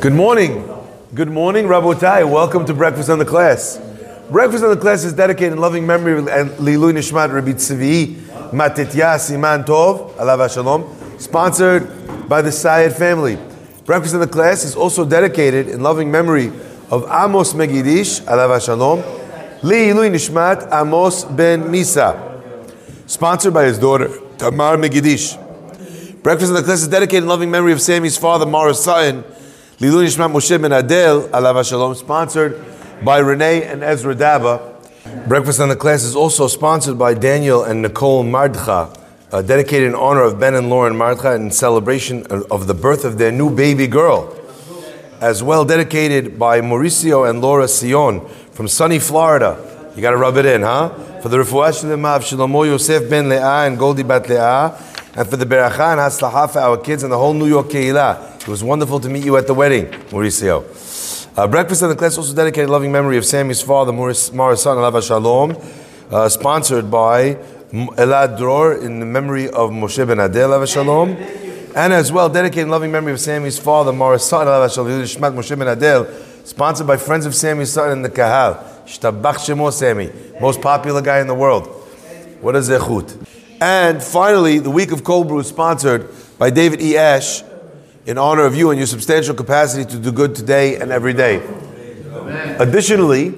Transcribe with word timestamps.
Good 0.00 0.12
morning. 0.12 0.64
Good 1.12 1.28
morning, 1.28 1.64
Rabotai. 1.66 2.30
Welcome 2.30 2.64
to 2.66 2.72
Breakfast 2.72 3.10
on 3.10 3.18
the 3.18 3.24
Class. 3.24 3.80
Breakfast 4.30 4.62
on 4.62 4.70
the 4.70 4.76
Class 4.76 5.02
is 5.02 5.12
dedicated 5.12 5.54
in 5.54 5.58
loving 5.58 5.88
memory 5.88 6.16
of 6.16 6.28
and 6.28 6.50
Lilu 6.50 6.92
Nishmat 6.92 7.32
Rabbi 7.32 7.54
Tzvi 7.54 8.14
Matitya 8.52 9.16
Siman 9.18 9.64
Tov, 9.64 10.54
Shalom, 10.54 11.18
sponsored 11.18 12.28
by 12.28 12.40
the 12.40 12.52
Syed 12.52 12.92
family. 12.94 13.40
Breakfast 13.86 14.14
on 14.14 14.20
the 14.20 14.28
Class 14.28 14.62
is 14.62 14.76
also 14.76 15.04
dedicated 15.04 15.66
in 15.66 15.82
loving 15.82 16.12
memory 16.12 16.52
of 16.92 17.02
Amos 17.10 17.54
Megidish, 17.54 18.20
Alav 18.20 18.64
Shalom, 18.64 19.02
Lilu 19.62 20.08
Nishmat 20.08 20.72
Amos 20.72 21.24
Ben 21.24 21.64
Misa, 21.64 22.70
sponsored 23.10 23.52
by 23.52 23.64
his 23.64 23.80
daughter 23.80 24.06
Tamar 24.36 24.76
Megidish. 24.76 25.34
Breakfast 26.22 26.50
on 26.50 26.54
the 26.54 26.62
Class 26.62 26.82
is 26.82 26.88
dedicated 26.88 27.24
in 27.24 27.28
loving 27.28 27.50
memory 27.50 27.72
of 27.72 27.80
Sammy's 27.80 28.16
father, 28.16 28.46
Morris 28.46 28.84
Sutton, 28.84 29.24
Lilu 29.80 30.04
Nishmat 30.04 30.32
Moshe 30.32 30.60
Ben 30.60 30.72
Adel, 30.72 31.28
Alav 31.28 31.64
Shalom, 31.64 31.94
sponsored 31.94 32.60
by 33.04 33.18
Renee 33.18 33.62
and 33.62 33.84
Ezra 33.84 34.12
Daba. 34.12 34.74
Breakfast 35.28 35.60
on 35.60 35.68
the 35.68 35.76
Class 35.76 36.02
is 36.02 36.16
also 36.16 36.48
sponsored 36.48 36.98
by 36.98 37.14
Daniel 37.14 37.62
and 37.62 37.80
Nicole 37.82 38.24
Mardcha, 38.24 38.92
uh, 39.30 39.40
dedicated 39.40 39.86
in 39.86 39.94
honor 39.94 40.22
of 40.22 40.40
Ben 40.40 40.56
and 40.56 40.68
Lauren 40.68 40.94
Mardcha 40.94 41.36
in 41.36 41.52
celebration 41.52 42.26
of 42.26 42.66
the 42.66 42.74
birth 42.74 43.04
of 43.04 43.18
their 43.18 43.30
new 43.30 43.54
baby 43.54 43.86
girl. 43.86 44.36
As 45.20 45.44
well 45.44 45.64
dedicated 45.64 46.40
by 46.40 46.60
Mauricio 46.60 47.30
and 47.30 47.40
Laura 47.40 47.68
Sion 47.68 48.26
from 48.50 48.66
sunny 48.66 48.98
Florida. 48.98 49.92
You 49.94 50.02
got 50.02 50.10
to 50.10 50.16
rub 50.16 50.38
it 50.38 50.46
in, 50.46 50.62
huh? 50.62 50.88
For 51.22 51.28
the 51.28 51.36
Refuah 51.36 52.16
of 52.16 52.22
Shlomo 52.24 52.66
Yosef 52.66 53.08
Ben 53.08 53.28
Leah 53.28 53.66
and 53.66 53.78
Goldie 53.78 54.02
Bat 54.02 54.28
Leah, 54.28 54.76
and 55.14 55.28
for 55.28 55.36
the 55.36 55.46
Beracha 55.46 55.92
and 55.92 56.00
Haslaha 56.00 56.50
for 56.50 56.58
our 56.58 56.78
kids 56.78 57.04
and 57.04 57.12
the 57.12 57.18
whole 57.18 57.32
New 57.32 57.46
York 57.46 57.68
Keilah. 57.68 58.27
It 58.48 58.50
was 58.50 58.64
wonderful 58.64 58.98
to 59.00 59.10
meet 59.10 59.26
you 59.26 59.36
at 59.36 59.46
the 59.46 59.52
wedding, 59.52 59.88
Mauricio. 60.08 60.64
Uh, 61.36 61.46
breakfast 61.46 61.82
in 61.82 61.90
the 61.90 61.94
class 61.94 62.16
also 62.16 62.34
dedicated 62.34 62.70
loving 62.70 62.90
memory 62.90 63.18
of 63.18 63.26
Sammy's 63.26 63.60
father, 63.60 63.92
Morris 63.92 64.30
Marasan 64.30 64.78
Alava 64.78 65.02
Shalom, 65.02 65.54
uh, 66.10 66.30
sponsored 66.30 66.90
by 66.90 67.34
Elad 67.72 68.38
Dror 68.38 68.82
in 68.82 69.00
the 69.00 69.04
memory 69.04 69.50
of 69.50 69.68
Moshe 69.68 69.98
Ben 70.06 70.18
Adel 70.18 70.48
Alava 70.48 70.66
Shalom, 70.66 71.10
and 71.10 71.92
as 71.92 72.10
well 72.10 72.30
dedicated 72.30 72.68
loving 72.68 72.90
memory 72.90 73.12
of 73.12 73.20
Sammy's 73.20 73.58
father, 73.58 73.92
Marasan 73.92 74.46
Alava 74.46 74.72
Shalom, 74.72 75.02
Shmat 75.02 75.34
Moshe 75.34 75.58
Ben 75.58 75.68
Adel, 75.68 76.06
sponsored 76.44 76.86
by 76.86 76.96
friends 76.96 77.26
of 77.26 77.34
Sammy's 77.34 77.70
son 77.70 77.92
in 77.92 78.00
the 78.00 78.08
Kahal, 78.08 78.54
Shtabach 78.86 79.44
Shemo 79.44 79.70
Sammy, 79.70 80.10
most 80.40 80.62
popular 80.62 81.02
guy 81.02 81.20
in 81.20 81.26
the 81.26 81.34
world. 81.34 81.66
What 82.40 82.56
a 82.56 82.60
zechut. 82.60 83.14
And 83.60 84.02
finally, 84.02 84.58
the 84.58 84.70
week 84.70 84.90
of 84.90 85.04
cold 85.04 85.28
brew 85.28 85.40
is 85.40 85.48
sponsored 85.48 86.08
by 86.38 86.48
David 86.48 86.80
E. 86.80 86.96
Ash 86.96 87.42
in 88.08 88.16
honor 88.16 88.46
of 88.46 88.56
you 88.56 88.70
and 88.70 88.78
your 88.78 88.86
substantial 88.86 89.34
capacity 89.34 89.84
to 89.84 89.98
do 89.98 90.10
good 90.10 90.34
today 90.34 90.76
and 90.76 90.90
every 90.90 91.12
day. 91.12 91.42
Amen. 91.42 92.56
Additionally, 92.58 93.34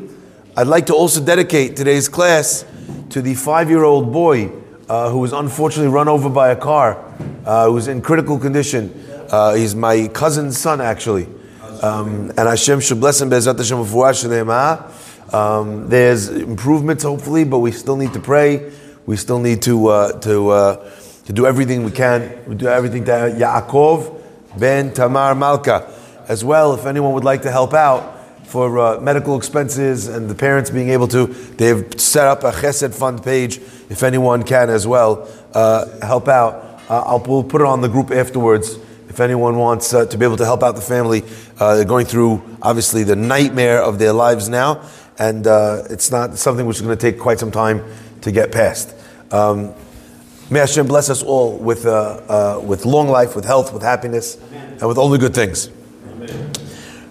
I'd 0.57 0.69
like 0.69 0.87
to 0.87 0.95
also 0.95 1.21
dedicate 1.21 1.75
today's 1.75 2.09
class 2.09 2.65
to 3.09 3.21
the 3.21 3.35
five 3.35 3.69
year 3.69 3.83
old 3.83 4.13
boy 4.13 4.53
uh, 4.89 5.11
who 5.11 5.19
was 5.19 5.33
unfortunately 5.33 5.93
run 5.93 6.07
over 6.07 6.31
by 6.31 6.51
a 6.51 6.57
car, 6.57 7.05
uh, 7.45 7.67
who 7.67 7.73
was 7.73 7.89
in 7.89 8.01
critical 8.01 8.39
condition. 8.39 8.95
Uh, 9.29 9.55
he's 9.55 9.75
my 9.75 10.07
cousin's 10.07 10.57
son, 10.57 10.81
actually. 10.81 11.27
Um, 11.83 12.31
and 12.31 12.39
Hashem 12.39 12.79
should 12.79 13.01
bless 13.01 13.21
him. 13.21 13.33
Um, 15.33 15.89
there's 15.89 16.29
improvements, 16.29 17.03
hopefully, 17.03 17.43
but 17.43 17.59
we 17.59 17.73
still 17.73 17.97
need 17.97 18.13
to 18.13 18.21
pray. 18.21 18.71
We 19.05 19.17
still 19.17 19.41
need 19.41 19.63
to, 19.63 19.89
uh, 19.89 20.21
to, 20.21 20.51
uh, 20.51 20.91
to 21.25 21.33
do 21.33 21.45
everything 21.47 21.83
we 21.83 21.91
can. 21.91 22.39
We 22.47 22.55
do 22.55 22.69
everything 22.69 23.05
to 23.07 23.11
Yaakov 23.11 24.20
Ben 24.59 24.93
Tamar 24.93 25.35
Malka. 25.35 25.93
As 26.29 26.45
well, 26.45 26.75
if 26.75 26.87
anyone 26.87 27.13
would 27.15 27.25
like 27.25 27.43
to 27.43 27.51
help 27.51 27.75
out 27.75 28.19
for 28.45 28.79
uh, 28.79 29.01
medical 29.01 29.37
expenses 29.37 30.09
and 30.09 30.29
the 30.29 30.35
parents 30.35 30.71
being 30.71 30.91
able 30.91 31.09
to, 31.09 31.27
they've 31.27 32.01
set 32.01 32.27
up 32.27 32.43
a 32.43 32.51
Chesed 32.51 32.95
Fund 32.95 33.23
page. 33.23 33.59
If 33.89 34.03
anyone 34.03 34.43
can 34.43 34.71
as 34.71 34.87
well 34.87 35.29
uh, 35.55 35.87
help 36.05 36.29
out, 36.29 36.81
uh, 36.89 37.03
I'll 37.07 37.21
we'll 37.21 37.45
put 37.45 37.61
it 37.61 37.67
on 37.67 37.81
the 37.81 37.89
group 37.89 38.11
afterwards. 38.11 38.77
If 39.09 39.21
anyone 39.21 39.57
wants 39.57 39.93
uh, 39.93 40.07
to 40.07 40.19
be 40.19 40.25
able 40.25 40.37
to 40.37 40.45
help 40.45 40.63
out 40.63 40.77
the 40.77 40.81
family, 40.81 41.25
uh, 41.59 41.77
they're 41.77 41.85
going 41.85 42.07
through 42.07 42.43
obviously 42.63 43.03
the 43.03 43.17
nightmare 43.17 43.83
of 43.83 43.99
their 43.99 44.13
lives 44.13 44.49
now, 44.49 44.89
and 45.19 45.47
uh, 45.47 45.85
it's 45.91 46.11
not 46.11 46.39
something 46.39 46.67
which 46.67 46.77
is 46.77 46.83
going 46.83 46.97
to 46.97 47.11
take 47.11 47.21
quite 47.21 47.39
some 47.39 47.51
time 47.51 47.85
to 48.23 48.33
get 48.33 48.53
past. 48.53 48.95
Um, 49.33 49.75
May 50.51 50.59
Hashem 50.59 50.89
bless 50.89 51.09
us 51.11 51.23
all 51.23 51.57
with, 51.57 51.87
uh, 51.87 51.91
uh, 52.29 52.61
with 52.65 52.85
long 52.85 53.09
life, 53.09 53.37
with 53.37 53.45
health, 53.45 53.73
with 53.73 53.83
happiness, 53.83 54.37
Amen. 54.37 54.79
and 54.81 54.89
with 54.89 54.99
all 54.99 55.09
the 55.09 55.19
good 55.19 55.33
things. 55.33 55.71
Amen. 56.11 56.53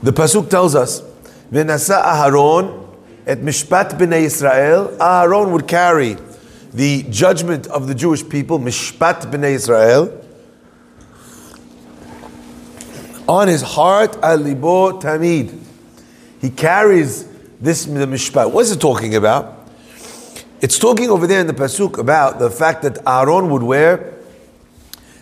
The 0.03 0.11
Pasuk 0.11 0.49
tells 0.49 0.75
us, 0.75 1.01
V'nasa 1.49 2.03
Aharon 2.03 2.87
et 3.25 3.39
mishpat 3.39 3.97
b'nei 3.97 4.23
Israel. 4.23 4.89
Aharon 4.99 5.51
would 5.51 5.67
carry 5.67 6.17
the 6.73 7.03
judgment 7.03 7.65
of 7.67 7.87
the 7.87 7.95
Jewish 7.95 8.27
people, 8.27 8.59
mishpat 8.59 9.31
b'nei 9.31 9.51
Israel, 9.51 10.15
on 13.27 13.47
his 13.47 13.61
heart, 13.61 14.13
alibo 14.13 15.01
tamid. 15.01 15.57
He 16.41 16.49
carries 16.49 17.25
this 17.61 17.85
the 17.85 18.05
mishpat. 18.05 18.51
What 18.51 18.61
is 18.61 18.71
it 18.71 18.81
talking 18.81 19.15
about? 19.15 19.58
It's 20.61 20.77
talking 20.77 21.09
over 21.09 21.25
there 21.25 21.39
in 21.39 21.47
the 21.47 21.53
pasuk 21.53 21.97
about 21.99 22.37
the 22.37 22.49
fact 22.49 22.81
that 22.81 22.97
Aaron 23.07 23.49
would 23.49 23.63
wear 23.63 24.13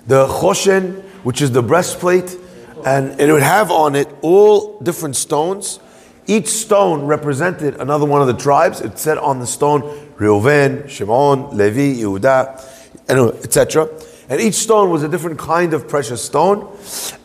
the 0.08 0.26
choshen, 0.26 1.04
which 1.24 1.44
is 1.44 1.52
the 1.52 1.62
breastplate, 1.62 2.36
and 2.84 3.22
it 3.22 3.32
would 3.32 3.44
have 3.44 3.70
on 3.70 3.96
it 3.96 4.08
all 4.24 4.80
different 4.80 5.16
stones. 5.16 5.80
Each 6.26 6.48
stone 6.48 7.06
represented 7.06 7.76
another 7.76 8.08
one 8.08 8.22
of 8.22 8.28
the 8.28 8.34
tribes. 8.34 8.82
It 8.82 8.98
said 8.98 9.20
on 9.20 9.40
the 9.40 9.46
stone 9.46 9.82
Reuven, 10.18 10.90
Shimon, 10.90 11.56
Levi, 11.56 12.02
Yehuda, 12.02 13.44
etc. 13.44 13.90
And 14.30 14.42
each 14.42 14.56
stone 14.56 14.90
was 14.90 15.04
a 15.04 15.08
different 15.08 15.38
kind 15.38 15.76
of 15.76 15.88
precious 15.88 16.24
stone. 16.24 16.68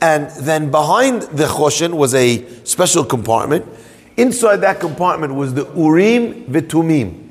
And 0.02 0.30
then 0.32 0.70
behind 0.70 1.22
the 1.22 1.46
choshen 1.46 1.94
was 1.94 2.12
a 2.12 2.46
special 2.64 3.06
compartment. 3.06 3.66
Inside 4.18 4.56
that 4.58 4.80
compartment 4.80 5.34
was 5.34 5.54
the 5.54 5.64
Urim 5.74 6.44
V'Tumim. 6.44 7.30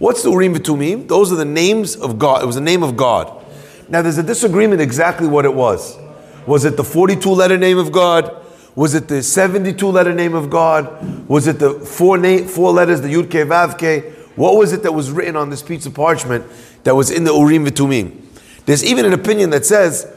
What's 0.00 0.22
the 0.22 0.30
Urim 0.30 0.54
V'Tumim? 0.54 1.06
Those 1.08 1.30
are 1.30 1.36
the 1.36 1.44
names 1.44 1.94
of 1.94 2.18
God. 2.18 2.42
It 2.42 2.46
was 2.46 2.54
the 2.54 2.62
name 2.62 2.82
of 2.82 2.96
God. 2.96 3.44
Now 3.90 4.00
there's 4.00 4.16
a 4.16 4.22
disagreement 4.22 4.80
exactly 4.80 5.28
what 5.28 5.44
it 5.44 5.52
was. 5.52 5.98
Was 6.46 6.64
it 6.64 6.78
the 6.78 6.84
42 6.84 7.28
letter 7.28 7.58
name 7.58 7.76
of 7.76 7.92
God? 7.92 8.34
Was 8.74 8.94
it 8.94 9.08
the 9.08 9.22
72 9.22 9.86
letter 9.86 10.14
name 10.14 10.32
of 10.32 10.48
God? 10.48 11.28
Was 11.28 11.46
it 11.46 11.58
the 11.58 11.74
four, 11.74 12.16
na- 12.16 12.46
four 12.46 12.72
letters, 12.72 13.02
the 13.02 13.12
Yud 13.12 13.28
Ke 13.28 13.46
Vav 13.46 13.76
Ke? 13.76 14.16
What 14.38 14.56
was 14.56 14.72
it 14.72 14.82
that 14.84 14.92
was 14.92 15.10
written 15.10 15.36
on 15.36 15.50
this 15.50 15.62
piece 15.62 15.84
of 15.84 15.92
parchment 15.92 16.46
that 16.84 16.94
was 16.96 17.10
in 17.10 17.24
the 17.24 17.34
Urim 17.34 17.66
V'Tumim? 17.66 18.22
There's 18.64 18.82
even 18.82 19.04
an 19.04 19.12
opinion 19.12 19.50
that 19.50 19.66
says 19.66 20.10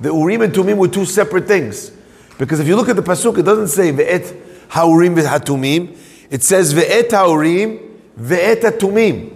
the 0.00 0.12
Urim 0.12 0.42
and 0.42 0.52
Tumim 0.52 0.76
were 0.76 0.88
two 0.88 1.06
separate 1.06 1.46
things. 1.46 1.92
Because 2.36 2.60
if 2.60 2.66
you 2.66 2.76
look 2.76 2.90
at 2.90 2.96
the 2.96 3.02
Pasuk, 3.02 3.38
it 3.38 3.44
doesn't 3.44 3.68
say 3.68 3.90
Ve'et 3.90 4.36
Ha'urim 4.68 5.16
V'Hatumim. 5.16 5.96
It 6.30 6.42
says 6.42 6.74
Ve'et 6.74 7.10
Ha'urim 7.10 7.89
ve'eta 8.18 8.70
tumim, 8.70 9.34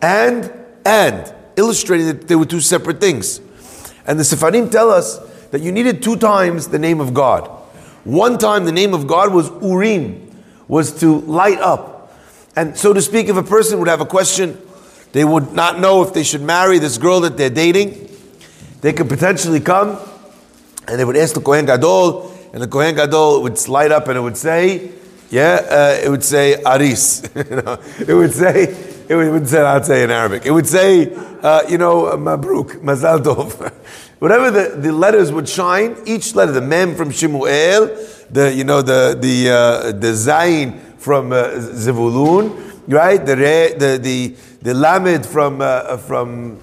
and 0.00 0.52
and 0.84 1.32
illustrating 1.56 2.06
that 2.06 2.28
they 2.28 2.36
were 2.36 2.46
two 2.46 2.60
separate 2.60 3.00
things. 3.00 3.40
And 4.06 4.18
the 4.18 4.24
Sepharim 4.24 4.70
tell 4.70 4.90
us 4.90 5.18
that 5.50 5.60
you 5.60 5.70
needed 5.70 6.02
two 6.02 6.16
times 6.16 6.68
the 6.68 6.78
name 6.78 7.00
of 7.00 7.14
God. 7.14 7.46
One 8.04 8.38
time 8.38 8.64
the 8.64 8.72
name 8.72 8.94
of 8.94 9.06
God 9.06 9.32
was 9.32 9.50
Urim, 9.62 10.30
was 10.66 10.98
to 11.00 11.20
light 11.20 11.58
up. 11.58 12.12
And 12.56 12.76
so 12.76 12.92
to 12.92 13.00
speak, 13.00 13.28
if 13.28 13.36
a 13.36 13.42
person 13.42 13.78
would 13.78 13.88
have 13.88 14.00
a 14.00 14.06
question, 14.06 14.60
they 15.12 15.24
would 15.24 15.52
not 15.52 15.78
know 15.78 16.02
if 16.02 16.12
they 16.12 16.22
should 16.22 16.42
marry 16.42 16.78
this 16.78 16.98
girl 16.98 17.20
that 17.20 17.36
they're 17.36 17.50
dating, 17.50 18.08
they 18.80 18.92
could 18.92 19.08
potentially 19.08 19.60
come 19.60 19.98
and 20.88 20.98
they 20.98 21.04
would 21.04 21.16
ask 21.16 21.34
the 21.34 21.40
Kohen 21.40 21.64
Gadol, 21.64 22.32
and 22.52 22.60
the 22.60 22.66
Kohen 22.66 22.96
Gadol 22.96 23.42
would 23.42 23.68
light 23.68 23.92
up 23.92 24.08
and 24.08 24.18
it 24.18 24.20
would 24.20 24.36
say, 24.36 24.90
yeah, 25.32 25.66
uh, 25.70 26.04
it 26.04 26.10
would 26.10 26.22
say 26.22 26.62
aris. 26.62 27.22
you 27.34 27.56
know, 27.56 27.80
it 28.06 28.12
would 28.12 28.34
say, 28.34 28.64
it 29.08 29.14
would 29.14 29.48
say, 29.48 29.62
I'd 29.62 29.86
say 29.86 30.04
in 30.04 30.10
Arabic. 30.10 30.44
It 30.44 30.50
would 30.50 30.66
say, 30.66 31.10
uh, 31.42 31.62
you 31.70 31.78
know, 31.78 32.04
mabruk, 32.18 32.82
mazal 32.82 33.18
tov. 33.20 33.72
Whatever 34.18 34.50
the, 34.50 34.76
the 34.76 34.92
letters 34.92 35.32
would 35.32 35.48
shine, 35.48 35.96
each 36.04 36.34
letter, 36.34 36.52
the 36.52 36.60
mem 36.60 36.94
from 36.94 37.10
Shemuel, 37.10 37.96
the, 38.30 38.52
you 38.54 38.64
know, 38.64 38.82
the, 38.82 39.16
the, 39.18 39.48
uh, 39.48 39.92
the 39.92 40.12
zayin 40.12 40.78
from 40.98 41.32
uh, 41.32 41.44
Zevulun, 41.54 42.82
right? 42.86 43.24
The, 43.24 43.36
re, 43.36 43.72
the, 43.72 43.98
the, 43.98 44.36
the 44.60 44.74
lamed 44.74 45.24
from, 45.24 45.62
uh, 45.62 45.96
from 45.96 46.60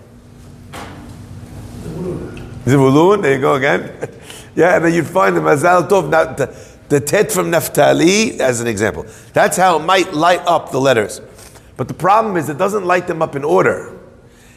Zevulun, 2.65 3.24
there 3.24 3.33
you 3.33 3.42
go 3.42 3.56
again. 3.56 4.10
yeah, 4.56 4.75
and 4.75 4.86
then 4.86 4.94
you'd 4.94 5.07
find 5.07 5.36
the 5.36 5.42
mazal 5.42 5.89
tov, 5.89 6.07
not 6.07 6.39
the, 6.89 7.00
tet 7.00 7.31
from 7.31 7.50
Naphtali, 7.51 8.39
as 8.41 8.62
an 8.62 8.68
example. 8.68 9.06
That's 9.33 9.56
how 9.56 9.77
it 9.77 9.86
might 9.86 10.13
light 10.13 10.41
up 10.45 10.71
the 10.71 10.80
letters. 10.80 11.21
But 11.77 11.88
the 11.88 11.94
problem 11.94 12.36
is 12.36 12.50
it 12.50 12.57
doesn't 12.57 12.86
light 12.86 13.07
them 13.07 13.21
up 13.21 13.36
in 13.36 13.44
order. 13.44 13.97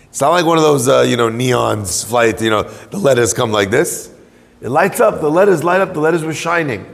It's 0.09 0.21
not 0.21 0.31
like 0.31 0.45
one 0.45 0.59
of 0.59 0.65
those, 0.65 0.89
uh, 0.89 1.03
you 1.03 1.17
know, 1.17 1.31
neons 1.31 2.05
flight, 2.05 2.43
you 2.43 2.51
know, 2.51 2.65
the 2.65 2.99
letters 2.99 3.33
come 3.33 3.53
like 3.53 3.71
this. 3.71 4.13
It 4.61 4.69
lights 4.69 5.01
up, 5.01 5.21
the 5.21 5.31
letters 5.31 5.65
light 5.65 5.81
up, 5.81 5.95
the 5.95 6.01
letters 6.01 6.25
were 6.25 6.35
shining. 6.35 6.87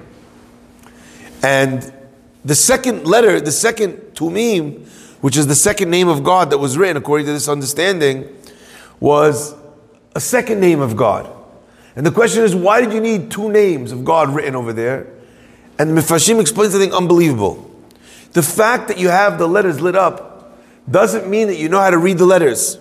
And 1.42 1.92
the 2.44 2.54
second 2.54 3.06
letter, 3.06 3.40
the 3.40 3.52
second 3.52 3.94
Tumim, 4.14 4.86
which 5.20 5.36
is 5.36 5.46
the 5.46 5.54
second 5.54 5.90
name 5.90 6.08
of 6.08 6.22
God 6.22 6.50
that 6.50 6.58
was 6.58 6.78
written 6.78 6.96
according 6.96 7.26
to 7.26 7.32
this 7.32 7.48
understanding, 7.48 8.28
was 9.00 9.54
a 10.14 10.20
second 10.20 10.60
name 10.60 10.80
of 10.80 10.96
God. 10.96 11.30
And 11.96 12.06
the 12.06 12.10
question 12.10 12.44
is, 12.44 12.54
why 12.54 12.80
did 12.80 12.92
you 12.92 13.00
need 13.00 13.30
two 13.30 13.50
names 13.50 13.92
of 13.92 14.04
God 14.04 14.34
written 14.34 14.54
over 14.54 14.72
there? 14.72 15.08
And 15.78 15.96
the 15.96 16.00
Mefarshim 16.00 16.40
explains 16.40 16.72
something 16.72 16.92
unbelievable. 16.92 17.64
The 18.32 18.42
fact 18.42 18.88
that 18.88 18.98
you 18.98 19.08
have 19.08 19.38
the 19.38 19.46
letters 19.46 19.80
lit 19.80 19.96
up 19.96 20.58
doesn't 20.90 21.28
mean 21.28 21.48
that 21.48 21.56
you 21.56 21.68
know 21.68 21.80
how 21.80 21.90
to 21.90 21.98
read 21.98 22.18
the 22.18 22.26
letters. 22.26 22.78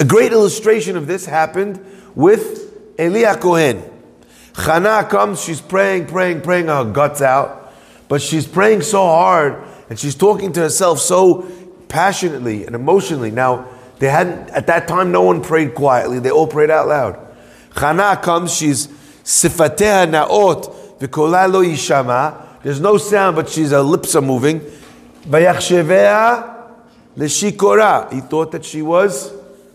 A 0.00 0.04
great 0.04 0.32
illustration 0.32 0.96
of 0.96 1.06
this 1.06 1.26
happened 1.26 1.84
with 2.14 2.72
Eli 2.98 3.22
HaKohen. 3.22 3.90
Chana 4.54 5.08
comes, 5.08 5.42
she's 5.42 5.60
praying, 5.60 6.06
praying, 6.06 6.42
praying 6.42 6.66
her 6.66 6.84
guts 6.84 7.20
out, 7.20 7.72
but 8.08 8.22
she's 8.22 8.46
praying 8.46 8.82
so 8.82 9.04
hard 9.04 9.62
and 9.90 9.98
she's 9.98 10.14
talking 10.14 10.52
to 10.52 10.60
herself 10.60 11.00
so 11.00 11.50
passionately 11.88 12.64
and 12.64 12.74
emotionally. 12.74 13.30
Now, 13.30 13.68
they 13.98 14.08
hadn't, 14.08 14.50
at 14.50 14.66
that 14.68 14.86
time, 14.88 15.12
no 15.12 15.22
one 15.22 15.42
prayed 15.42 15.74
quietly, 15.74 16.18
they 16.18 16.30
all 16.30 16.46
prayed 16.46 16.70
out 16.70 16.88
loud. 16.88 17.18
Chana 17.70 18.20
comes, 18.20 18.54
she's 18.54 18.88
sifateha 19.24 20.08
naot, 20.08 20.73
There's 20.98 22.80
no 22.80 22.96
sound, 22.98 23.36
but 23.36 23.48
she's, 23.48 23.70
her 23.70 23.80
lips 23.80 24.14
are 24.14 24.22
moving. 24.22 24.60
Vayachshevea 25.26 26.54
leshikora. 27.16 28.12
He 28.12 28.20
thought 28.20 28.52
that 28.52 28.64
she 28.64 28.82
was 28.82 29.32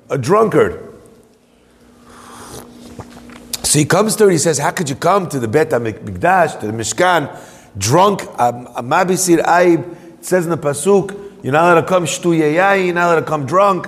a 0.10 0.18
drunkard. 0.18 0.86
So 3.64 3.78
he 3.78 3.86
comes 3.86 4.16
to 4.16 4.24
her, 4.24 4.30
and 4.30 4.34
he 4.34 4.40
says, 4.40 4.58
How 4.58 4.72
could 4.72 4.90
you 4.90 4.96
come 4.96 5.30
to 5.30 5.40
the 5.40 5.48
Bet 5.48 5.70
HaMikdash, 5.70 6.60
to 6.62 6.68
the 6.68 6.74
Mishkan, 6.74 7.30
drunk? 7.78 8.24
Um, 8.40 8.66
Mabisir 8.78 9.44
Aib, 9.44 9.96
it 10.18 10.26
says 10.26 10.46
in 10.46 10.50
the 10.50 10.58
Pasuk, 10.58 11.44
you're 11.44 11.54
not 11.54 11.64
allowed 11.64 11.82
to 11.82 11.88
come 11.88 12.06
shtu 12.06 12.36
you're 12.36 12.94
not 12.94 13.12
allowed 13.12 13.20
to 13.20 13.26
come 13.26 13.46
drunk. 13.46 13.88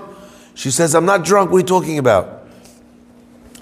She 0.53 0.69
says, 0.69 0.93
I'm 0.93 1.05
not 1.05 1.25
drunk, 1.25 1.49
what 1.49 1.57
are 1.57 1.59
you 1.61 1.65
talking 1.65 1.97
about? 1.97 2.47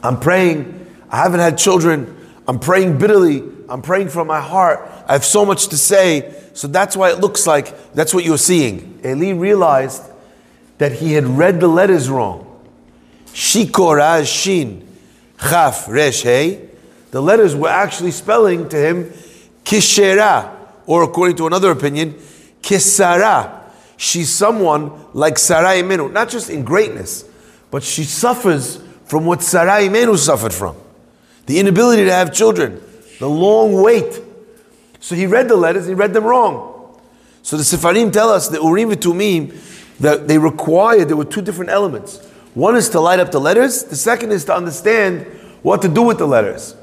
I'm 0.03 0.19
praying, 0.19 0.87
I 1.09 1.17
haven't 1.17 1.39
had 1.39 1.57
children, 1.57 2.15
I'm 2.47 2.59
praying 2.59 2.97
bitterly, 2.97 3.43
I'm 3.69 3.81
praying 3.81 4.09
from 4.09 4.27
my 4.27 4.41
heart, 4.41 4.79
I 5.07 5.13
have 5.13 5.25
so 5.25 5.45
much 5.45 5.67
to 5.67 5.77
say, 5.77 6.33
so 6.53 6.67
that's 6.67 6.95
why 6.95 7.11
it 7.11 7.19
looks 7.19 7.47
like 7.47 7.93
that's 7.93 8.13
what 8.13 8.23
you're 8.25 8.37
seeing. 8.37 8.99
Eli 9.05 9.31
realized 9.31 10.03
that 10.77 10.93
he 10.93 11.13
had 11.13 11.25
read 11.25 11.59
the 11.59 11.67
letters 11.67 12.09
wrong. 12.09 12.45
Shikora 13.27 14.25
Shin 14.25 14.87
Chaf 15.39 15.87
Resh 15.87 16.23
Hey. 16.23 16.67
The 17.11 17.21
letters 17.21 17.55
were 17.55 17.69
actually 17.69 18.11
spelling 18.11 18.69
to 18.69 18.77
him 18.77 19.11
Kishera, 19.63 20.55
or 20.85 21.03
according 21.03 21.37
to 21.37 21.47
another 21.47 21.71
opinion, 21.71 22.15
Kisara. 22.61 23.61
She's 23.97 24.29
someone 24.29 24.91
like 25.13 25.37
Sarai 25.37 25.81
Imenu, 25.81 26.11
not 26.11 26.29
just 26.29 26.49
in 26.49 26.63
greatness, 26.63 27.25
but 27.69 27.83
she 27.83 28.03
suffers 28.03 28.81
from 29.05 29.25
what 29.25 29.43
Sarai 29.43 29.87
Imenu 29.89 30.17
suffered 30.17 30.53
from. 30.53 30.75
The 31.45 31.59
inability 31.59 32.05
to 32.05 32.11
have 32.11 32.33
children, 32.33 32.81
the 33.19 33.29
long 33.29 33.81
wait. 33.81 34.21
So 34.99 35.15
he 35.15 35.27
read 35.27 35.47
the 35.47 35.55
letters, 35.55 35.85
he 35.87 35.93
read 35.93 36.13
them 36.13 36.23
wrong. 36.23 36.99
So 37.43 37.57
the 37.57 37.63
Sefarim 37.63 38.11
tell 38.11 38.29
us 38.29 38.49
that 38.49 38.61
Urim 38.61 38.91
and 38.91 39.01
Tumim, 39.01 39.97
that 39.99 40.27
they 40.27 40.37
required, 40.37 41.09
there 41.09 41.17
were 41.17 41.25
two 41.25 41.41
different 41.41 41.71
elements. 41.71 42.25
One 42.53 42.75
is 42.75 42.89
to 42.89 42.99
light 42.99 43.19
up 43.19 43.31
the 43.31 43.39
letters, 43.39 43.83
the 43.83 43.95
second 43.95 44.31
is 44.31 44.45
to 44.45 44.55
understand 44.55 45.25
what 45.61 45.81
to 45.83 45.87
do 45.87 46.01
with 46.01 46.17
the 46.17 46.27
letters. 46.27 46.75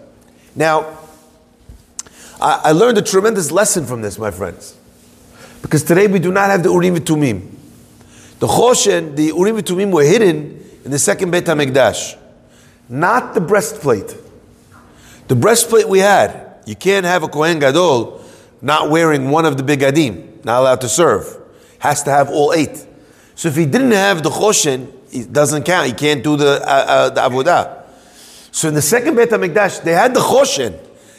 Now, 0.55 0.99
I, 2.41 2.61
I 2.65 2.73
learned 2.73 2.99
a 2.99 3.03
tremendous 3.03 3.51
lesson 3.51 3.87
from 3.87 4.03
this, 4.03 4.19
my 4.19 4.31
friends. 4.31 4.77
Because 5.63 5.83
today 5.83 6.07
we 6.07 6.19
do 6.19 6.31
not 6.31 6.51
have 6.51 6.63
the 6.63 6.71
Urim 6.71 6.97
and 6.97 7.05
Tumim. 7.05 7.51
The 8.39 8.47
Choshen, 8.47 9.17
the 9.17 9.27
Urim 9.27 9.57
and 9.57 9.67
Tumim 9.67 9.91
were 9.91 10.05
hidden 10.05 10.63
in 10.85 10.91
the 10.91 10.99
second 10.99 11.31
Beit 11.31 11.45
HaMikdash. 11.45 12.19
Not 12.89 13.35
the 13.35 13.41
breastplate. 13.41 14.15
The 15.29 15.37
breastplate 15.37 15.89
we 15.89 15.99
had, 15.99 16.55
you 16.67 16.77
can't 16.77 17.07
have 17.07 17.23
a 17.23 17.29
Kohen 17.29 17.59
Gadol 17.59 18.23
not 18.63 18.91
wearing 18.91 19.31
one 19.31 19.45
of 19.45 19.57
the 19.57 19.63
bigadim, 19.63 20.45
not 20.45 20.61
allowed 20.61 20.81
to 20.81 20.89
serve. 20.89 21.41
Has 21.79 22.03
to 22.05 22.11
have 22.11 22.31
all 22.31 22.53
eight. 22.53 22.87
So 23.35 23.49
if 23.49 23.57
he 23.57 23.67
didn't 23.67 23.93
have 23.93 24.23
the 24.23 24.31
Choshen, 24.31 24.93
it 25.13 25.33
doesn't 25.33 25.65
count. 25.65 25.87
He 25.87 25.93
can't 25.93 26.23
do 26.23 26.37
the, 26.37 26.61
uh, 26.63 26.67
uh, 26.67 27.11
the 27.11 27.21
avodah. 27.21 27.83
So 28.57 28.69
in 28.69 28.75
the 28.75 28.83
second 28.83 29.17
Beit 29.17 29.31
HaMikdash, 29.31 29.83
they 29.83 29.93
had 29.93 30.15
the 30.15 30.21
choshen, 30.21 30.79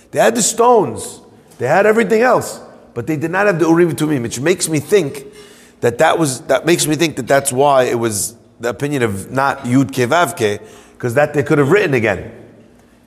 they 0.09 0.19
had 0.19 0.36
the 0.36 0.42
stones, 0.42 1.21
they 1.59 1.68
had 1.68 1.86
everything 1.86 2.21
else, 2.21 2.59
but 2.95 3.06
they 3.06 3.15
did 3.15 3.30
not 3.30 3.45
have 3.45 3.59
the 3.59 3.68
urim 3.68 3.95
tumim, 3.95 4.24
which 4.24 4.39
makes 4.39 4.68
me 4.68 4.80
think 4.80 5.25
that 5.81 6.00
that 6.00 6.18
was 6.18 6.42
that 6.48 6.65
makes 6.65 6.88
me 6.88 6.95
think 6.95 7.15
that 7.18 7.27
that's 7.27 7.54
why 7.54 7.83
it 7.83 8.00
was 8.00 8.36
the 8.59 8.69
opinion 8.69 9.04
of 9.04 9.31
not 9.31 9.59
Yud 9.59 9.92
Ke 9.92 10.09
Vav 10.09 10.33
Ke, 10.33 10.59
because 10.94 11.13
that 11.13 11.36
they 11.36 11.44
could 11.44 11.59
have 11.59 11.69
written 11.69 11.94
again. 11.94 12.33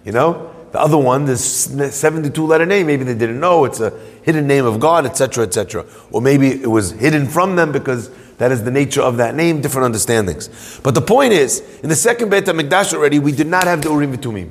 You 0.04 0.12
know, 0.12 0.54
the 0.72 0.80
other 0.80 0.98
one, 0.98 1.24
this 1.24 1.64
72 1.64 2.46
letter 2.46 2.66
name, 2.66 2.86
maybe 2.86 3.04
they 3.04 3.14
didn't 3.14 3.40
know 3.40 3.64
it's 3.64 3.80
a 3.80 3.90
hidden 4.22 4.46
name 4.46 4.64
of 4.64 4.78
God, 4.78 5.04
etc., 5.04 5.44
etc., 5.44 5.84
or 6.12 6.20
maybe 6.22 6.48
it 6.48 6.70
was 6.70 6.92
hidden 6.92 7.26
from 7.26 7.56
them 7.56 7.72
because 7.72 8.10
that 8.38 8.52
is 8.52 8.62
the 8.62 8.70
nature 8.70 9.02
of 9.02 9.16
that 9.16 9.34
name, 9.34 9.60
different 9.60 9.86
understandings. 9.86 10.80
But 10.82 10.94
the 10.94 11.02
point 11.02 11.32
is, 11.32 11.60
in 11.82 11.88
the 11.88 11.96
second 11.96 12.30
Beit 12.30 12.44
HaMikdash 12.44 12.94
already, 12.94 13.18
we 13.18 13.32
did 13.32 13.48
not 13.48 13.64
have 13.64 13.82
the 13.82 13.90
Urim 13.90 14.16
V'Tumim. 14.16 14.50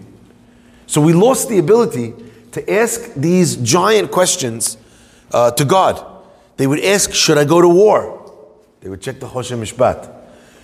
So 0.87 1.01
we 1.01 1.13
lost 1.13 1.49
the 1.49 1.57
ability 1.57 2.13
to 2.51 2.71
ask 2.71 3.13
these 3.13 3.55
giant 3.57 4.11
questions 4.11 4.77
uh, 5.31 5.51
to 5.51 5.63
God. 5.63 6.05
They 6.57 6.67
would 6.67 6.83
ask, 6.83 7.13
should 7.13 7.37
I 7.37 7.45
go 7.45 7.61
to 7.61 7.69
war? 7.69 8.19
They 8.81 8.89
would 8.89 9.01
check 9.01 9.19
the 9.19 9.27
Choshen 9.27 9.59
Mishpat. 9.59 10.13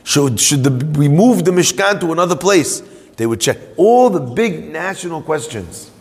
Should, 0.04 0.40
should 0.40 0.63
the, 0.63 1.00
we 1.00 1.07
move 1.07 1.46
the 1.46 1.52
Mishkan 1.52 2.00
to 2.02 2.12
another 2.12 2.36
place? 2.36 2.81
They 3.17 3.25
would 3.25 3.39
check 3.39 3.57
all 3.77 4.09
the 4.09 4.19
big 4.19 4.71
national 4.71 5.21
questions 5.21 5.91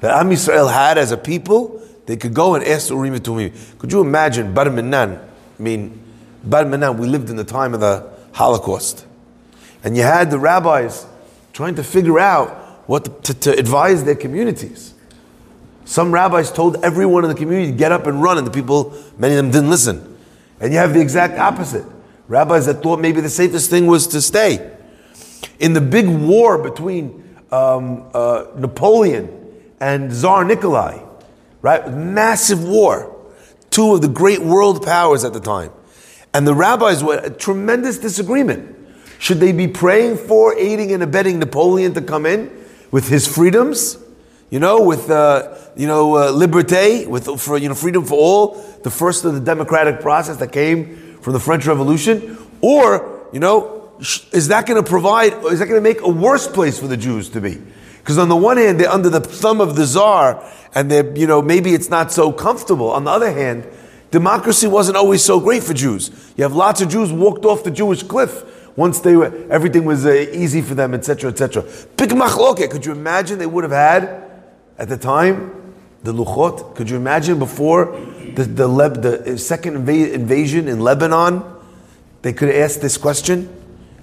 that 0.00 0.18
Am 0.18 0.30
Yisrael 0.30 0.72
had 0.72 0.98
as 0.98 1.12
a 1.12 1.16
people. 1.16 1.80
They 2.06 2.16
could 2.16 2.34
go 2.34 2.54
and 2.54 2.64
ask 2.64 2.90
Urim 2.90 3.14
V'Tumim. 3.14 3.78
Could 3.78 3.92
you 3.92 4.00
imagine 4.00 4.52
Bar 4.52 4.70
Minan? 4.70 5.16
I 5.16 5.62
mean, 5.62 6.02
Bar 6.42 6.64
Minan, 6.64 6.98
we 6.98 7.06
lived 7.06 7.30
in 7.30 7.36
the 7.36 7.44
time 7.44 7.74
of 7.74 7.80
the 7.80 8.10
Holocaust. 8.32 9.06
And 9.84 9.96
you 9.96 10.02
had 10.02 10.30
the 10.30 10.38
rabbis 10.38 11.06
trying 11.52 11.74
to 11.76 11.84
figure 11.84 12.18
out 12.18 12.50
what 12.86 13.24
to, 13.24 13.34
to, 13.34 13.58
advise 13.58 14.04
their 14.04 14.14
communities. 14.14 14.94
Some 15.84 16.12
rabbis 16.12 16.52
told 16.52 16.84
everyone 16.84 17.24
in 17.24 17.30
the 17.30 17.36
community 17.36 17.72
to 17.72 17.76
get 17.76 17.92
up 17.92 18.06
and 18.06 18.22
run, 18.22 18.38
and 18.38 18.46
the 18.46 18.50
people, 18.50 18.94
many 19.18 19.34
of 19.34 19.42
them 19.42 19.50
didn't 19.50 19.70
listen. 19.70 20.18
And 20.60 20.72
you 20.72 20.78
have 20.78 20.94
the 20.94 21.00
exact 21.00 21.38
opposite. 21.38 21.84
Rabbis 22.28 22.66
that 22.66 22.82
thought 22.82 23.00
maybe 23.00 23.20
the 23.20 23.30
safest 23.30 23.70
thing 23.70 23.86
was 23.86 24.06
to 24.08 24.20
stay. 24.20 24.76
In 25.58 25.72
the 25.72 25.80
big 25.80 26.08
war 26.08 26.58
between 26.58 27.36
um, 27.50 28.08
uh, 28.14 28.46
Napoleon 28.56 29.36
and 29.80 30.12
Tsar 30.12 30.44
Nikolai, 30.44 31.02
right? 31.62 31.88
Massive 31.90 32.62
war. 32.62 33.16
Two 33.70 33.94
of 33.94 34.02
the 34.02 34.08
great 34.08 34.40
world 34.40 34.84
powers 34.84 35.24
at 35.24 35.32
the 35.32 35.40
time. 35.40 35.70
And 36.32 36.46
the 36.46 36.54
rabbis 36.54 37.02
were 37.02 37.18
a 37.18 37.30
tremendous 37.30 37.98
disagreement. 37.98 38.76
Should 39.18 39.38
they 39.38 39.52
be 39.52 39.68
praying 39.68 40.16
for, 40.16 40.56
aiding, 40.56 40.92
and 40.92 41.02
abetting 41.02 41.38
Napoleon 41.38 41.92
to 41.94 42.00
come 42.00 42.24
in 42.24 42.50
with 42.90 43.08
his 43.08 43.26
freedoms? 43.26 43.98
You 44.48 44.58
know, 44.58 44.82
with 44.82 45.10
uh, 45.10 45.56
you 45.76 45.86
know 45.86 46.16
uh, 46.16 46.32
liberté, 46.32 47.06
with 47.06 47.40
for 47.40 47.56
you 47.56 47.68
know 47.68 47.74
freedom 47.74 48.04
for 48.04 48.14
all, 48.14 48.54
the 48.82 48.90
first 48.90 49.24
of 49.24 49.34
the 49.34 49.40
democratic 49.40 50.00
process 50.00 50.38
that 50.38 50.52
came 50.52 51.18
from 51.20 51.34
the 51.34 51.38
French 51.38 51.66
Revolution, 51.66 52.36
or 52.60 53.28
you 53.32 53.38
know, 53.38 53.79
is 54.00 54.48
that 54.48 54.66
going 54.66 54.82
to 54.82 54.88
provide? 54.88 55.32
Is 55.44 55.58
that 55.58 55.66
going 55.66 55.82
to 55.82 55.88
make 55.88 56.00
a 56.00 56.08
worse 56.08 56.48
place 56.48 56.78
for 56.78 56.86
the 56.86 56.96
Jews 56.96 57.28
to 57.30 57.40
be? 57.40 57.60
Because 57.98 58.18
on 58.18 58.28
the 58.28 58.36
one 58.36 58.56
hand, 58.56 58.80
they're 58.80 58.90
under 58.90 59.10
the 59.10 59.20
thumb 59.20 59.60
of 59.60 59.76
the 59.76 59.84
czar, 59.84 60.42
and 60.74 60.90
they're 60.90 61.16
you 61.16 61.26
know 61.26 61.42
maybe 61.42 61.74
it's 61.74 61.90
not 61.90 62.10
so 62.12 62.32
comfortable. 62.32 62.90
On 62.90 63.04
the 63.04 63.10
other 63.10 63.32
hand, 63.32 63.66
democracy 64.10 64.66
wasn't 64.66 64.96
always 64.96 65.22
so 65.22 65.38
great 65.38 65.62
for 65.62 65.74
Jews. 65.74 66.10
You 66.36 66.44
have 66.44 66.54
lots 66.54 66.80
of 66.80 66.88
Jews 66.88 67.12
walked 67.12 67.44
off 67.44 67.62
the 67.62 67.70
Jewish 67.70 68.02
cliff 68.02 68.44
once 68.76 69.00
they 69.00 69.16
were, 69.16 69.32
everything 69.50 69.84
was 69.84 70.06
uh, 70.06 70.12
easy 70.32 70.62
for 70.62 70.74
them, 70.74 70.94
etc., 70.94 71.30
etc. 71.30 71.62
Big 71.96 72.10
machloket. 72.10 72.70
Could 72.70 72.86
you 72.86 72.92
imagine 72.92 73.38
they 73.38 73.46
would 73.46 73.64
have 73.64 73.72
had 73.72 74.24
at 74.78 74.88
the 74.88 74.96
time 74.96 75.74
the 76.02 76.14
luchot? 76.14 76.74
Could 76.76 76.88
you 76.88 76.96
imagine 76.96 77.38
before 77.38 77.86
the 78.34 78.44
the, 78.44 79.22
the 79.24 79.38
second 79.38 79.86
inv- 79.86 80.12
invasion 80.12 80.68
in 80.68 80.80
Lebanon? 80.80 81.42
They 82.22 82.32
could 82.32 82.48
asked 82.48 82.80
this 82.80 82.96
question: 82.96 83.54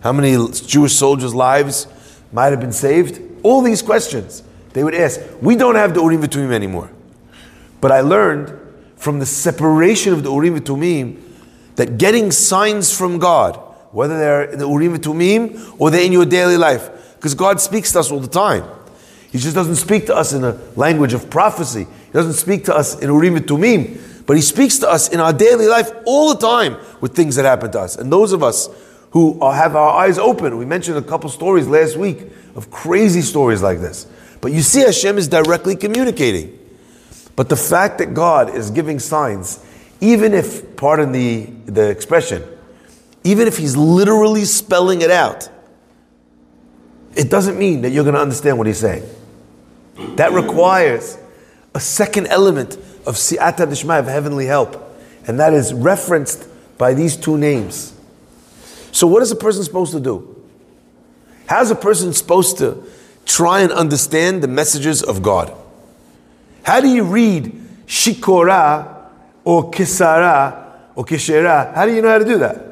How 0.08 0.14
many 0.14 0.38
Jewish 0.66 0.94
soldiers' 0.94 1.36
lives 1.36 1.86
might 2.32 2.52
have 2.52 2.62
been 2.62 2.72
saved? 2.72 3.20
All 3.44 3.62
these 3.62 3.82
questions 3.82 4.42
they 4.72 4.82
would 4.82 4.96
ask. 4.96 5.20
We 5.42 5.58
don't 5.58 5.76
have 5.76 5.94
the 5.94 6.02
Urim 6.02 6.22
V'Tumim 6.22 6.54
anymore, 6.54 6.90
but 7.82 7.92
I 7.92 8.00
learned 8.00 8.58
from 8.96 9.20
the 9.20 9.26
separation 9.26 10.14
of 10.14 10.24
the 10.24 10.32
Urim 10.32 10.62
Tumim 10.62 11.22
that 11.76 11.98
getting 11.98 12.32
signs 12.32 12.98
from 12.98 13.20
God, 13.20 13.58
whether 13.92 14.18
they're 14.18 14.44
in 14.46 14.60
the 14.60 14.70
Urim 14.70 14.98
Tumim 14.98 15.76
or 15.78 15.92
they're 15.92 16.06
in 16.06 16.14
your 16.14 16.26
daily 16.26 16.56
life, 16.56 16.90
because 17.16 17.34
God 17.34 17.60
speaks 17.60 17.92
to 17.92 18.00
us 18.00 18.10
all 18.10 18.22
the 18.22 18.30
time. 18.30 18.64
He 19.34 19.40
just 19.40 19.56
doesn't 19.56 19.76
speak 19.76 20.06
to 20.06 20.16
us 20.16 20.32
in 20.32 20.46
a 20.46 20.58
language 20.78 21.14
of 21.14 21.30
prophecy. 21.30 21.84
He 21.84 22.14
doesn't 22.14 22.36
speak 22.36 22.64
to 22.64 22.74
us 22.74 22.98
in 22.98 23.10
Urim 23.10 23.36
Tumim, 23.40 24.26
but 24.26 24.38
he 24.38 24.42
speaks 24.42 24.80
to 24.80 24.90
us 24.90 25.10
in 25.10 25.20
our 25.20 25.34
daily 25.34 25.68
life 25.68 25.92
all 26.06 26.34
the 26.34 26.40
time 26.40 26.78
with 27.02 27.14
things 27.14 27.36
that 27.36 27.44
happen 27.44 27.74
to 27.74 27.82
us. 27.82 27.98
And 27.98 28.10
those 28.10 28.32
of 28.32 28.42
us 28.42 28.70
who 29.12 29.40
have 29.52 29.76
our 29.76 29.98
eyes 29.98 30.18
open, 30.18 30.58
we 30.58 30.66
mentioned 30.66 30.98
a 30.98 31.02
couple 31.02 31.30
stories 31.30 31.68
last 31.68 31.98
week 31.98 32.20
of 32.56 32.70
crazy 32.70 33.22
stories 33.22 33.62
like 33.62 33.80
this. 33.80 34.08
But 34.42 34.52
you 34.52 34.62
see, 34.62 34.82
Hashem 34.82 35.18
is 35.18 35.28
directly 35.28 35.76
communicating. 35.76 36.58
But 37.36 37.50
the 37.50 37.56
fact 37.56 38.00
that 38.00 38.14
God 38.14 38.56
is 38.56 38.72
giving 38.72 39.00
signs, 39.00 39.64
even 40.02 40.34
if, 40.34 40.76
pardon 40.76 41.12
the, 41.12 41.46
the 41.66 41.90
expression, 41.90 42.44
even 43.24 43.48
if 43.48 43.58
He's 43.58 43.78
literally 43.78 44.46
spelling 44.46 45.02
it 45.02 45.12
out, 45.12 45.50
it 47.16 47.30
doesn't 47.30 47.58
mean 47.58 47.82
that 47.82 47.92
you're 47.92 48.04
going 48.04 48.16
to 48.16 48.22
understand 48.22 48.58
what 48.58 48.68
He's 48.68 48.80
saying. 48.80 49.04
That 50.16 50.32
requires 50.32 51.18
a 51.74 51.80
second 51.80 52.28
element 52.28 52.76
of 53.06 53.18
si'ata 53.18 53.66
dishma, 53.66 54.00
of 54.00 54.06
heavenly 54.06 54.46
help. 54.46 54.84
And 55.28 55.40
that 55.40 55.54
is 55.54 55.74
referenced 55.74 56.48
by 56.78 56.94
these 56.94 57.18
two 57.18 57.38
names. 57.38 57.97
So, 58.92 59.08
what 59.08 59.22
is 59.22 59.32
a 59.32 59.36
person 59.36 59.64
supposed 59.64 59.92
to 59.94 60.00
do? 60.00 60.36
How's 61.48 61.72
a 61.72 61.76
person 61.76 62.14
supposed 62.14 62.58
to 62.60 62.84
try 63.26 63.62
and 63.62 63.72
understand 63.72 64.44
the 64.44 64.48
messages 64.48 65.04
of 65.04 65.22
God? 65.22 65.56
How 66.64 66.82
do 66.82 66.88
you 66.88 67.04
read 67.04 67.54
Shikora 67.86 69.06
or 69.44 69.72
Kisara 69.72 70.74
or 70.96 71.06
Kishera? 71.06 71.74
How 71.74 71.86
do 71.86 71.94
you 71.94 72.02
know 72.02 72.10
how 72.10 72.18
to 72.18 72.26
do 72.26 72.38
that? 72.40 72.66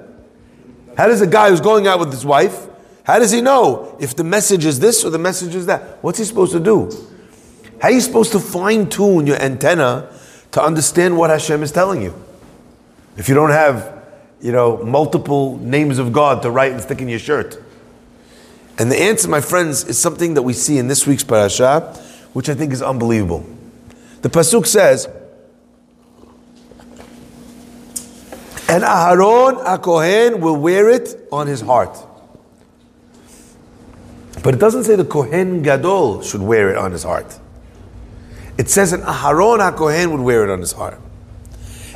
How 0.98 1.08
does 1.08 1.22
a 1.22 1.28
guy 1.28 1.50
who's 1.50 1.62
going 1.62 1.88
out 1.88 2.00
with 2.00 2.12
his 2.12 2.26
wife, 2.26 2.68
how 3.06 3.20
does 3.20 3.32
he 3.32 3.40
know 3.40 3.96
if 4.00 4.16
the 4.16 4.24
message 4.24 4.66
is 4.66 4.80
this 4.80 5.06
or 5.06 5.12
the 5.12 5.20
message 5.20 5.54
is 5.54 5.68
that? 5.68 6.04
What's 6.04 6.18
he 6.18 6.26
supposed 6.26 6.54
to 6.54 6.60
do? 6.60 6.90
How 7.80 7.90
are 7.90 7.92
you 7.92 8.02
supposed 8.02 8.32
to 8.32 8.40
fine 8.40 8.90
tune 8.90 9.28
your 9.28 9.40
antenna 9.40 10.12
to 10.54 10.64
understand 10.64 11.16
what 11.16 11.30
Hashem 11.30 11.62
is 11.62 11.72
telling 11.72 12.02
you? 12.02 12.16
If 13.16 13.30
you 13.30 13.36
don't 13.36 13.52
have, 13.52 13.95
you 14.46 14.52
know, 14.52 14.78
multiple 14.84 15.58
names 15.58 15.98
of 15.98 16.14
God 16.14 16.44
to 16.44 16.52
write 16.52 16.72
and 16.72 16.80
stick 16.80 17.02
in 17.02 17.10
your 17.10 17.18
shirt. 17.18 17.60
And 18.78 18.92
the 18.92 19.02
answer, 19.02 19.28
my 19.28 19.42
friends, 19.42 19.84
is 19.86 19.98
something 19.98 20.36
that 20.36 20.44
we 20.44 20.54
see 20.54 20.78
in 20.78 20.88
this 20.88 21.08
week's 21.08 21.24
parasha, 21.24 21.80
which 22.34 22.48
I 22.48 22.54
think 22.54 22.72
is 22.72 22.84
unbelievable. 22.84 23.44
The 24.22 24.30
pasuk 24.30 24.68
says, 24.68 25.08
"And 28.70 28.84
Aharon 28.84 29.82
Kohen 29.82 30.42
will 30.42 30.58
wear 30.58 30.90
it 30.92 31.28
on 31.32 31.48
his 31.48 31.62
heart." 31.62 31.98
But 34.44 34.54
it 34.54 34.60
doesn't 34.60 34.84
say 34.84 34.96
the 34.96 35.06
Kohen 35.06 35.64
Gadol 35.64 36.22
should 36.22 36.44
wear 36.44 36.70
it 36.70 36.78
on 36.78 36.92
his 36.92 37.02
heart. 37.02 37.40
It 38.60 38.70
says 38.70 38.94
an 38.94 39.02
Aharon 39.02 39.58
HaKohen 39.60 40.12
would 40.12 40.22
wear 40.22 40.44
it 40.44 40.52
on 40.52 40.60
his 40.60 40.74
heart. 40.74 41.00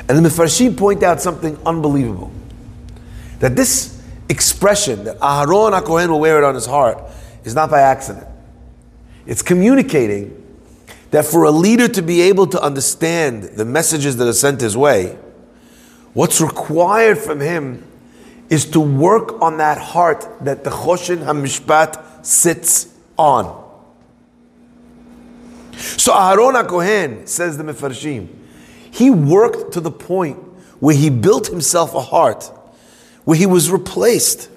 And 0.08 0.18
the 0.18 0.28
Mefarshim 0.28 0.76
point 0.76 1.04
out 1.04 1.22
something 1.22 1.60
unbelievable. 1.64 2.32
That 3.40 3.56
this 3.56 4.02
expression, 4.30 5.06
that 5.06 5.20
Aharon 5.20 5.80
HaKohen 5.80 6.10
will 6.10 6.20
wear 6.20 6.38
it 6.38 6.44
on 6.44 6.56
his 6.56 6.66
heart, 6.66 7.02
is 7.44 7.56
not 7.56 7.70
by 7.70 7.82
accident. 7.82 8.28
It's 9.26 9.42
communicating 9.42 10.36
that 11.12 11.26
for 11.26 11.44
a 11.44 11.52
leader 11.52 11.88
to 11.88 12.02
be 12.02 12.22
able 12.22 12.48
to 12.48 12.62
understand 12.62 13.44
the 13.44 13.66
messages 13.66 14.18
that 14.18 14.28
are 14.28 14.34
sent 14.34 14.62
his 14.62 14.78
way, 14.78 15.18
what's 16.14 16.42
required 16.42 17.18
from 17.18 17.40
him 17.40 17.86
is 18.50 18.66
to 18.66 18.80
work 18.80 19.42
on 19.42 19.58
that 19.58 19.78
heart 19.78 20.28
that 20.42 20.64
the 20.64 20.70
Choshen 20.70 21.24
HaMishpat 21.24 22.26
sits 22.26 22.94
on. 23.18 23.56
So 25.74 26.14
Aharon 26.14 26.62
HaKohen, 26.62 27.28
says 27.28 27.58
the 27.58 27.64
Mefarshim, 27.64 28.28
he 28.92 29.10
worked 29.10 29.74
to 29.74 29.80
the 29.80 29.92
point 29.92 30.38
where 30.80 30.96
he 30.96 31.10
built 31.10 31.48
himself 31.48 31.94
a 31.94 32.02
heart, 32.02 32.52
where 33.30 33.38
he 33.38 33.46
was 33.46 33.70
replaced. 33.70 34.50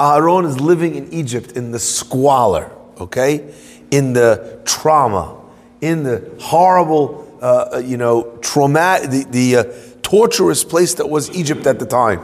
Aaron 0.00 0.44
is 0.44 0.58
living 0.58 0.96
in 0.96 1.12
Egypt 1.12 1.52
in 1.52 1.70
the 1.70 1.78
squalor, 1.78 2.72
okay? 2.98 3.54
In 3.92 4.12
the 4.12 4.60
trauma, 4.64 5.40
in 5.80 6.02
the 6.02 6.28
horrible, 6.40 7.38
uh, 7.40 7.68
uh 7.74 7.78
you 7.78 7.96
know, 7.96 8.36
trauma, 8.42 8.98
the, 9.04 9.24
the 9.30 9.56
uh, 9.56 9.64
torturous 10.02 10.64
place 10.64 10.94
that 10.94 11.08
was 11.08 11.30
Egypt 11.30 11.64
at 11.68 11.78
the 11.78 11.86
time. 11.86 12.20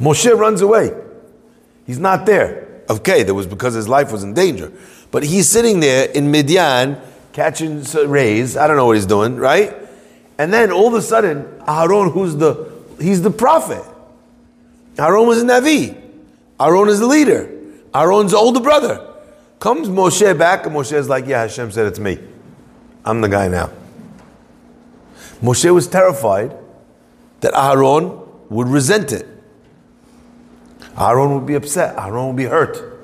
Moshe 0.00 0.36
runs 0.36 0.60
away. 0.60 0.90
He's 1.86 2.00
not 2.00 2.26
there. 2.26 2.82
Okay, 2.90 3.22
that 3.22 3.34
was 3.34 3.46
because 3.46 3.74
his 3.74 3.88
life 3.88 4.10
was 4.10 4.24
in 4.24 4.34
danger. 4.34 4.72
But 5.12 5.22
he's 5.22 5.48
sitting 5.48 5.78
there 5.78 6.10
in 6.10 6.32
Midian 6.32 6.98
catching 7.32 7.84
rays. 7.84 8.56
I 8.56 8.66
don't 8.66 8.76
know 8.76 8.86
what 8.86 8.96
he's 8.96 9.06
doing, 9.06 9.36
right? 9.36 9.76
And 10.38 10.52
then 10.52 10.72
all 10.72 10.88
of 10.88 10.94
a 10.94 11.02
sudden, 11.02 11.62
Aaron, 11.68 12.10
who's 12.10 12.34
the 12.34 12.71
he's 13.02 13.22
the 13.22 13.30
prophet. 13.30 13.84
Aaron 14.98 15.26
was 15.26 15.42
a 15.42 15.44
Navi. 15.44 16.00
Aaron 16.60 16.88
is 16.88 17.00
the 17.00 17.06
leader. 17.06 17.50
Aaron's 17.94 18.32
the 18.32 18.36
older 18.36 18.60
brother. 18.60 19.08
Comes 19.58 19.88
Moshe 19.88 20.36
back, 20.38 20.66
and 20.66 20.74
Moshe 20.74 20.92
is 20.92 21.08
like, 21.08 21.26
Yeah, 21.26 21.42
Hashem 21.42 21.70
said 21.70 21.86
it's 21.86 21.98
me. 21.98 22.18
I'm 23.04 23.20
the 23.20 23.28
guy 23.28 23.48
now. 23.48 23.70
Moshe 25.42 25.72
was 25.72 25.88
terrified 25.88 26.56
that 27.40 27.52
Aaron 27.54 28.20
would 28.48 28.68
resent 28.68 29.12
it. 29.12 29.26
Aaron 30.96 31.34
would 31.34 31.46
be 31.46 31.54
upset. 31.54 31.96
Aaron 31.98 32.28
would 32.28 32.36
be 32.36 32.44
hurt. 32.44 33.00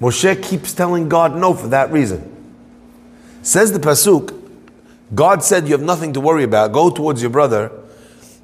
Moshe 0.00 0.42
keeps 0.42 0.72
telling 0.72 1.08
God 1.08 1.34
no 1.34 1.54
for 1.54 1.68
that 1.68 1.90
reason. 1.90 2.34
Says 3.42 3.72
the 3.72 3.78
Pasuk, 3.78 4.34
God 5.14 5.42
said 5.42 5.66
you 5.66 5.72
have 5.72 5.82
nothing 5.82 6.12
to 6.12 6.20
worry 6.20 6.44
about. 6.44 6.72
Go 6.72 6.90
towards 6.90 7.22
your 7.22 7.30
brother 7.30 7.72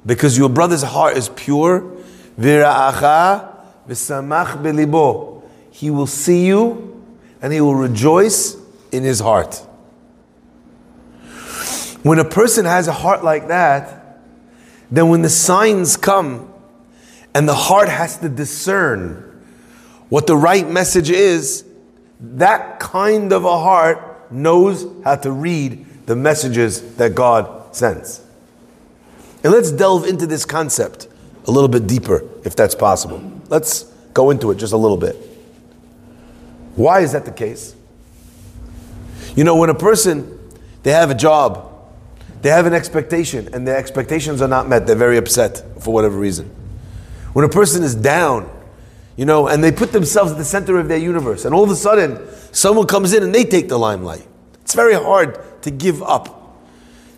because 0.05 0.37
your 0.37 0.49
brother's 0.49 0.83
heart 0.83 1.17
is 1.17 1.29
pure. 1.29 1.95
Vira'acha 2.39 3.55
v'samach 3.87 4.61
belibo. 4.61 5.43
He 5.71 5.89
will 5.89 6.07
see 6.07 6.45
you 6.45 7.03
and 7.41 7.51
he 7.51 7.61
will 7.61 7.75
rejoice 7.75 8.57
in 8.91 9.03
his 9.03 9.19
heart. 9.19 9.55
When 12.03 12.19
a 12.19 12.25
person 12.25 12.65
has 12.65 12.87
a 12.87 12.93
heart 12.93 13.23
like 13.23 13.47
that, 13.47 14.19
then 14.91 15.09
when 15.09 15.21
the 15.21 15.29
signs 15.29 15.97
come 15.97 16.53
and 17.33 17.49
the 17.49 17.55
heart 17.55 17.89
has 17.89 18.17
to 18.19 18.29
discern 18.29 19.43
what 20.09 20.27
the 20.27 20.37
right 20.37 20.69
message 20.69 21.09
is, 21.09 21.65
that 22.19 22.79
kind 22.79 23.33
of 23.33 23.43
a 23.43 23.59
heart 23.59 24.31
knows 24.31 24.85
how 25.03 25.15
to 25.15 25.31
read 25.31 25.85
the 26.05 26.15
messages 26.15 26.95
that 26.95 27.15
God 27.15 27.75
sends. 27.75 28.24
And 29.45 29.53
let's 29.53 29.69
delve 29.69 30.07
into 30.07 30.25
this 30.25 30.43
concept 30.43 31.07
a 31.45 31.51
little 31.51 31.67
bit 31.67 31.85
deeper, 31.85 32.27
if 32.43 32.55
that's 32.55 32.73
possible. 32.73 33.21
Let's 33.47 33.83
go 34.11 34.31
into 34.31 34.49
it 34.49 34.55
just 34.55 34.73
a 34.73 34.77
little 34.77 34.97
bit. 34.97 35.15
Why 36.75 37.01
is 37.01 37.11
that 37.11 37.25
the 37.25 37.31
case? 37.31 37.75
You 39.35 39.43
know, 39.43 39.55
when 39.55 39.69
a 39.69 39.75
person, 39.75 40.39
they 40.81 40.89
have 40.89 41.11
a 41.11 41.13
job, 41.13 41.71
they 42.41 42.49
have 42.49 42.65
an 42.65 42.73
expectation, 42.73 43.53
and 43.53 43.67
their 43.67 43.77
expectations 43.77 44.41
are 44.41 44.47
not 44.47 44.67
met, 44.67 44.87
they're 44.87 44.95
very 44.95 45.17
upset 45.17 45.63
for 45.79 45.93
whatever 45.93 46.17
reason. 46.17 46.49
When 47.33 47.45
a 47.45 47.49
person 47.49 47.83
is 47.83 47.93
down, 47.93 48.49
you 49.15 49.25
know, 49.25 49.47
and 49.47 49.63
they 49.63 49.71
put 49.71 49.91
themselves 49.91 50.31
at 50.31 50.39
the 50.39 50.43
center 50.43 50.79
of 50.79 50.87
their 50.87 50.97
universe. 50.97 51.45
And 51.45 51.53
all 51.53 51.63
of 51.63 51.69
a 51.69 51.75
sudden, 51.75 52.19
someone 52.51 52.87
comes 52.87 53.13
in 53.13 53.21
and 53.21 53.35
they 53.35 53.43
take 53.43 53.69
the 53.69 53.77
limelight. 53.77 54.25
It's 54.61 54.73
very 54.73 54.95
hard 54.95 55.61
to 55.61 55.69
give 55.69 56.01
up. 56.01 56.57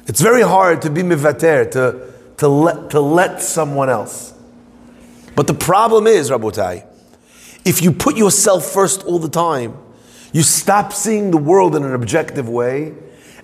It's 0.08 0.20
very 0.20 0.42
hard 0.42 0.82
to 0.82 0.90
be 0.90 1.04
mivater, 1.04 1.72
to, 1.72 2.16
to, 2.38 2.48
let, 2.48 2.90
to 2.92 3.00
let 3.00 3.42
someone 3.42 3.90
else. 3.90 4.34
But 5.36 5.48
the 5.48 5.54
problem 5.54 6.08
is, 6.08 6.30
Rabotai, 6.30 6.86
if 7.66 7.82
you 7.82 7.92
put 7.92 8.18
yourself 8.18 8.66
first 8.66 9.04
all 9.06 9.20
the 9.20 9.30
time, 9.30 9.78
you 10.34 10.44
stop 10.44 10.94
seeing 10.94 11.32
the 11.32 11.38
world 11.38 11.76
in 11.76 11.84
an 11.84 11.94
objective 11.94 12.50
way, 12.50 12.94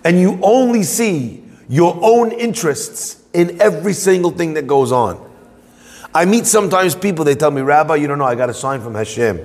and 0.03 0.19
you 0.19 0.39
only 0.41 0.83
see 0.83 1.43
your 1.69 1.97
own 2.01 2.31
interests 2.31 3.23
in 3.33 3.61
every 3.61 3.93
single 3.93 4.31
thing 4.31 4.53
that 4.55 4.67
goes 4.67 4.91
on. 4.91 5.31
I 6.13 6.25
meet 6.25 6.45
sometimes 6.45 6.93
people, 6.93 7.25
they 7.25 7.35
tell 7.35 7.51
me, 7.51 7.61
Rabbi, 7.61 7.95
you 7.95 8.07
don't 8.07 8.19
know, 8.19 8.25
I 8.25 8.35
got 8.35 8.49
a 8.49 8.53
sign 8.53 8.81
from 8.81 8.93
Hashem. 8.93 9.39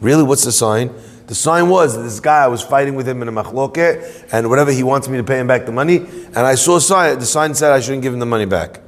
Really? 0.00 0.22
What's 0.22 0.44
the 0.44 0.52
sign? 0.52 0.94
The 1.26 1.34
sign 1.34 1.68
was 1.68 2.00
this 2.00 2.20
guy, 2.20 2.44
I 2.44 2.46
was 2.46 2.62
fighting 2.62 2.94
with 2.94 3.08
him 3.08 3.20
in 3.20 3.28
a 3.28 3.32
machloket, 3.32 4.32
and 4.32 4.48
whatever 4.48 4.70
he 4.70 4.82
wants 4.82 5.08
me 5.08 5.16
to 5.16 5.24
pay 5.24 5.40
him 5.40 5.46
back 5.46 5.66
the 5.66 5.72
money, 5.72 5.96
and 5.98 6.38
I 6.38 6.54
saw 6.54 6.76
a 6.76 6.80
sign, 6.80 7.18
the 7.18 7.26
sign 7.26 7.54
said 7.54 7.72
I 7.72 7.80
shouldn't 7.80 8.02
give 8.02 8.12
him 8.12 8.20
the 8.20 8.26
money 8.26 8.44
back. 8.44 8.80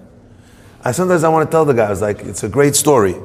I 0.84 0.92
sometimes 0.92 1.24
I 1.24 1.28
want 1.28 1.48
to 1.48 1.50
tell 1.50 1.64
the 1.64 1.74
guy, 1.74 1.86
I 1.86 1.90
was 1.90 2.00
like, 2.00 2.20
it's 2.20 2.44
a 2.44 2.48
great 2.48 2.76
story. 2.76 3.16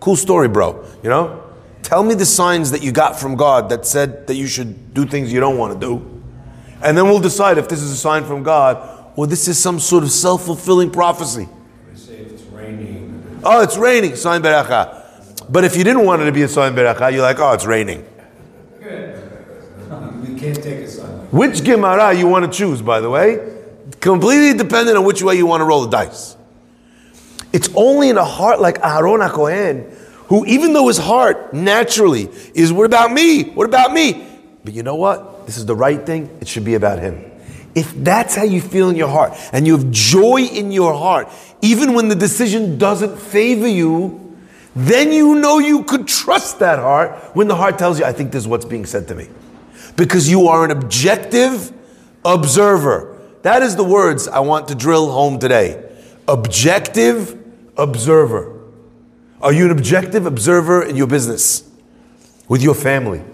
Cool 0.00 0.16
story, 0.16 0.48
bro. 0.48 0.84
You 1.02 1.10
know? 1.10 1.44
Tell 1.82 2.02
me 2.02 2.14
the 2.14 2.26
signs 2.26 2.70
that 2.70 2.82
you 2.82 2.92
got 2.92 3.18
from 3.18 3.36
God 3.36 3.68
that 3.68 3.86
said 3.86 4.26
that 4.26 4.34
you 4.34 4.46
should 4.46 4.94
do 4.94 5.06
things 5.06 5.32
you 5.32 5.40
don't 5.40 5.58
want 5.58 5.78
to 5.78 5.86
do. 5.86 6.22
And 6.82 6.96
then 6.96 7.04
we'll 7.04 7.20
decide 7.20 7.58
if 7.58 7.68
this 7.68 7.82
is 7.82 7.90
a 7.90 7.96
sign 7.96 8.24
from 8.24 8.42
God 8.42 9.12
or 9.16 9.26
this 9.26 9.48
is 9.48 9.58
some 9.58 9.80
sort 9.80 10.04
of 10.04 10.10
self 10.10 10.44
fulfilling 10.44 10.90
prophecy. 10.90 11.48
Oh, 13.44 13.62
it's 13.62 13.76
raining, 13.76 14.16
sign 14.16 14.42
beracha. 14.42 15.04
But 15.50 15.64
if 15.64 15.76
you 15.76 15.84
didn't 15.84 16.04
want 16.04 16.22
it 16.22 16.26
to 16.26 16.32
be 16.32 16.42
a 16.42 16.48
sign 16.48 16.74
beracha, 16.74 17.12
you're 17.12 17.22
like, 17.22 17.38
oh, 17.38 17.52
it's 17.52 17.66
raining. 17.66 18.06
Can't 20.38 20.62
take 20.62 20.78
a 20.80 20.88
son. 20.88 21.28
Which 21.30 21.64
Gemara 21.64 22.14
you 22.14 22.26
want 22.28 22.50
to 22.50 22.56
choose, 22.56 22.80
by 22.82 23.00
the 23.00 23.10
way, 23.10 23.56
completely 24.00 24.56
dependent 24.56 24.96
on 24.96 25.04
which 25.04 25.22
way 25.22 25.36
you 25.36 25.46
want 25.46 25.60
to 25.60 25.64
roll 25.64 25.82
the 25.82 25.90
dice. 25.90 26.36
It's 27.52 27.68
only 27.74 28.10
in 28.10 28.18
a 28.18 28.24
heart 28.24 28.60
like 28.60 28.78
Aaron 28.82 29.20
HaKohen, 29.20 29.92
who 30.28 30.44
even 30.46 30.72
though 30.74 30.88
his 30.88 30.98
heart 30.98 31.54
naturally 31.54 32.28
is, 32.54 32.72
what 32.72 32.84
about 32.84 33.12
me? 33.12 33.44
What 33.50 33.66
about 33.66 33.92
me? 33.92 34.26
But 34.64 34.74
you 34.74 34.82
know 34.82 34.96
what? 34.96 35.46
This 35.46 35.56
is 35.56 35.64
the 35.64 35.74
right 35.74 36.04
thing. 36.04 36.28
It 36.40 36.48
should 36.48 36.64
be 36.64 36.74
about 36.74 36.98
him. 36.98 37.24
If 37.74 37.92
that's 38.04 38.34
how 38.34 38.44
you 38.44 38.60
feel 38.60 38.90
in 38.90 38.96
your 38.96 39.08
heart, 39.08 39.32
and 39.52 39.66
you 39.66 39.76
have 39.76 39.90
joy 39.90 40.42
in 40.42 40.72
your 40.72 40.94
heart, 40.94 41.28
even 41.62 41.94
when 41.94 42.08
the 42.08 42.14
decision 42.14 42.76
doesn't 42.76 43.18
favor 43.18 43.68
you, 43.68 44.36
then 44.74 45.12
you 45.12 45.36
know 45.36 45.58
you 45.58 45.84
could 45.84 46.06
trust 46.06 46.58
that 46.58 46.78
heart 46.78 47.34
when 47.34 47.48
the 47.48 47.54
heart 47.54 47.78
tells 47.78 47.98
you, 47.98 48.04
I 48.04 48.12
think 48.12 48.32
this 48.32 48.42
is 48.42 48.48
what's 48.48 48.64
being 48.64 48.84
said 48.84 49.08
to 49.08 49.14
me. 49.14 49.28
Because 49.98 50.30
you 50.30 50.46
are 50.46 50.64
an 50.64 50.70
objective 50.70 51.72
observer. 52.24 53.18
That 53.42 53.62
is 53.62 53.74
the 53.74 53.82
words 53.82 54.28
I 54.28 54.38
want 54.38 54.68
to 54.68 54.76
drill 54.76 55.10
home 55.10 55.40
today. 55.40 55.84
Objective 56.28 57.36
observer. 57.76 58.60
Are 59.42 59.52
you 59.52 59.64
an 59.64 59.72
objective 59.72 60.24
observer 60.24 60.84
in 60.84 60.94
your 60.94 61.08
business? 61.08 61.68
With 62.46 62.62
your 62.62 62.76
family? 62.76 63.24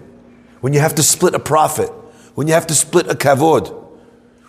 When 0.63 0.73
you 0.73 0.81
have 0.81 0.95
to 0.95 1.03
split 1.03 1.35
a 1.35 1.39
profit? 1.39 1.91
When 2.35 2.49
you 2.49 2.55
have 2.55 2.67
to 2.69 2.75
split 2.75 3.11
a 3.11 3.15
kavod? 3.15 3.83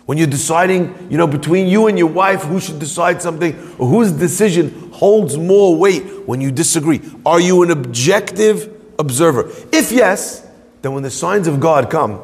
When 0.06 0.16
you're 0.16 0.26
deciding, 0.26 1.10
you 1.10 1.18
know, 1.18 1.26
between 1.26 1.66
you 1.66 1.86
and 1.86 1.98
your 1.98 2.08
wife 2.08 2.44
who 2.44 2.60
should 2.60 2.78
decide 2.78 3.20
something 3.20 3.52
or 3.76 3.88
whose 3.88 4.12
decision 4.12 4.90
holds 4.92 5.36
more 5.36 5.76
weight 5.76 6.26
when 6.26 6.40
you 6.40 6.50
disagree? 6.50 7.02
Are 7.26 7.40
you 7.40 7.62
an 7.62 7.70
objective 7.70 8.72
observer? 8.98 9.50
If 9.70 9.92
yes, 9.92 10.45
then 10.86 10.92
when 10.94 11.02
the 11.02 11.10
signs 11.10 11.48
of 11.48 11.58
God 11.58 11.90
come, 11.90 12.20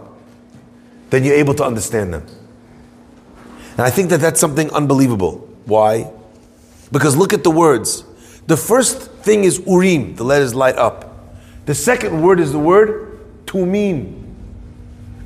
then 1.11 1.25
you're 1.25 1.35
able 1.35 1.52
to 1.54 1.64
understand 1.64 2.14
them. 2.14 2.25
And 3.73 3.81
I 3.81 3.90
think 3.90 4.11
that 4.11 4.21
that's 4.21 4.38
something 4.38 4.71
unbelievable. 4.71 5.38
Why? 5.64 6.12
Because 6.92 7.16
look 7.16 7.33
at 7.33 7.42
the 7.42 7.50
words. 7.50 8.04
The 8.47 8.57
first 8.57 9.11
thing 9.14 9.42
is 9.42 9.61
urim, 9.66 10.14
the 10.14 10.23
letters 10.23 10.54
light 10.54 10.76
up. 10.76 11.35
The 11.66 11.75
second 11.75 12.23
word 12.23 12.38
is 12.38 12.52
the 12.52 12.61
word 12.61 13.19
tumim. 13.47 14.33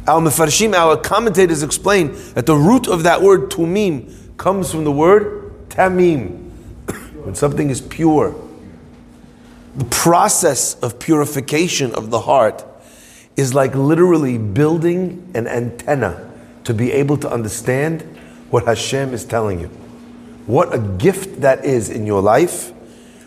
Our 0.08 0.22
Mefarshim, 0.22 0.72
our 0.72 0.96
commentators 0.96 1.62
explain 1.62 2.14
that 2.32 2.46
the 2.46 2.56
root 2.56 2.88
of 2.88 3.02
that 3.02 3.20
word 3.20 3.50
tumim 3.50 4.14
comes 4.38 4.70
from 4.70 4.84
the 4.84 4.92
word 4.92 5.68
tamim, 5.68 6.52
when 7.22 7.34
something 7.34 7.68
is 7.68 7.82
pure. 7.82 8.34
The 9.76 9.84
process 9.84 10.74
of 10.76 10.98
purification 10.98 11.94
of 11.94 12.08
the 12.08 12.20
heart 12.20 12.64
is 13.36 13.54
like 13.54 13.74
literally 13.74 14.38
building 14.38 15.30
an 15.34 15.46
antenna 15.46 16.32
to 16.64 16.74
be 16.74 16.92
able 16.92 17.16
to 17.18 17.30
understand 17.30 18.02
what 18.50 18.64
Hashem 18.64 19.12
is 19.12 19.24
telling 19.24 19.60
you. 19.60 19.68
What 20.46 20.74
a 20.74 20.78
gift 20.78 21.40
that 21.42 21.64
is 21.64 21.90
in 21.90 22.06
your 22.06 22.22
life 22.22 22.70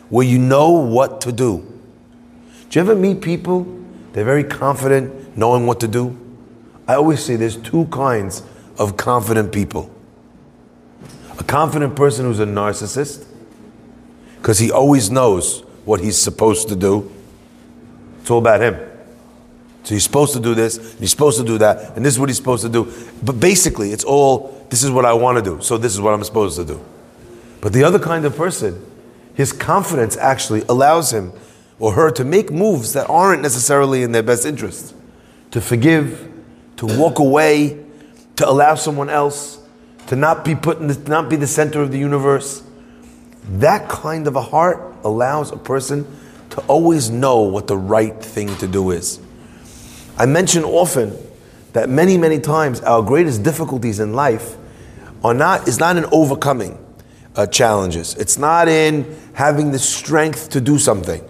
where 0.09 0.25
you 0.25 0.39
know 0.39 0.71
what 0.71 1.21
to 1.21 1.31
do. 1.31 1.65
Do 2.69 2.79
you 2.79 2.81
ever 2.81 2.95
meet 2.95 3.21
people? 3.21 3.65
They're 4.13 4.25
very 4.25 4.43
confident 4.43 5.37
knowing 5.37 5.67
what 5.67 5.79
to 5.81 5.87
do. 5.87 6.17
I 6.87 6.95
always 6.95 7.23
say 7.23 7.35
there's 7.35 7.57
two 7.57 7.85
kinds 7.85 8.41
of 8.77 8.97
confident 8.97 9.53
people. 9.53 9.93
A 11.37 11.43
confident 11.43 11.95
person 11.95 12.25
who's 12.25 12.39
a 12.39 12.45
narcissist, 12.45 13.25
because 14.37 14.57
he 14.59 14.71
always 14.71 15.11
knows 15.11 15.61
what 15.85 15.99
he's 15.99 16.17
supposed 16.17 16.67
to 16.69 16.75
do. 16.75 17.11
It's 18.21 18.31
all 18.31 18.39
about 18.39 18.61
him. 18.61 18.88
So 19.89 19.96
he's 19.96 20.03
supposed 20.03 20.34
to 20.34 20.39
do 20.39 20.53
this, 20.53 21.00
he's 21.00 21.10
supposed 21.10 21.39
to 21.39 21.43
do 21.43 21.58
that, 21.58 21.98
and 21.98 22.05
this 22.05 22.13
is 22.13 22.19
what 22.19 22.29
he's 22.29 22.38
supposed 22.38 22.62
to 22.62 22.69
do. 22.69 22.93
But 23.24 23.39
basically, 23.39 23.91
it's 23.91 24.03
all 24.03 24.63
this 24.69 24.84
is 24.84 24.91
what 24.91 25.03
I 25.03 25.13
want 25.13 25.43
to 25.43 25.43
do, 25.43 25.63
so 25.63 25.79
this 25.79 25.96
is 25.96 26.00
what 26.00 26.13
I'm 26.13 26.23
supposed 26.23 26.58
to 26.58 26.63
do. 26.63 26.80
But 27.60 27.73
the 27.73 27.84
other 27.84 27.97
kind 27.97 28.23
of 28.23 28.38
person, 28.38 28.86
his 29.34 29.52
confidence 29.52 30.15
actually 30.15 30.62
allows 30.69 31.12
him 31.12 31.34
or 31.80 31.93
her 31.93 32.12
to 32.12 32.23
make 32.23 32.52
moves 32.52 32.93
that 32.93 33.10
aren't 33.10 33.41
necessarily 33.41 34.04
in 34.04 34.12
their 34.12 34.21
best 34.21 34.45
interest. 34.45 34.93
To 35.49 35.60
forgive, 35.60 36.32
to 36.78 36.86
walk 36.86 37.17
away, 37.17 37.84
to 38.36 38.47
allow 38.47 38.75
someone 38.75 39.10
else, 39.10 39.58
to 40.06 40.15
not 40.15 40.45
be 40.45 40.54
put 40.54 40.78
in 40.78 40.86
the, 40.86 41.10
not 41.10 41.32
be 41.32 41.36
the 41.36 41.47
center 41.47 41.82
of 41.82 41.91
the 41.91 41.97
universe. 41.97 42.62
That 43.54 43.89
kind 43.89 44.28
of 44.28 44.36
a 44.36 44.41
heart 44.43 44.97
allows 45.04 45.52
a 45.52 45.58
person 45.58 46.06
to 46.52 46.62
always 46.67 47.10
know 47.10 47.41
what 47.41 47.65
the 47.65 47.78
right 47.78 48.23
thing 48.23 48.56
to 48.58 48.67
do 48.67 48.91
is. 48.91 49.19
I 50.19 50.25
mention 50.25 50.65
often 50.65 51.17
that 51.71 51.89
many, 51.89 52.17
many 52.17 52.39
times 52.41 52.82
our 52.82 53.01
greatest 53.01 53.41
difficulties 53.41 54.01
in 54.01 54.13
life 54.13 54.58
are 55.23 55.34
not 55.34 55.67
is 55.67 55.79
not 55.79 55.95
in 55.95 56.05
overcoming 56.12 56.77
uh, 57.36 57.47
challenges. 57.47 58.15
It's 58.15 58.38
not 58.38 58.67
in 58.67 59.17
having 59.34 59.71
the 59.71 59.79
strength 59.79 60.49
to 60.49 60.62
do 60.62 60.77
something. 60.77 61.23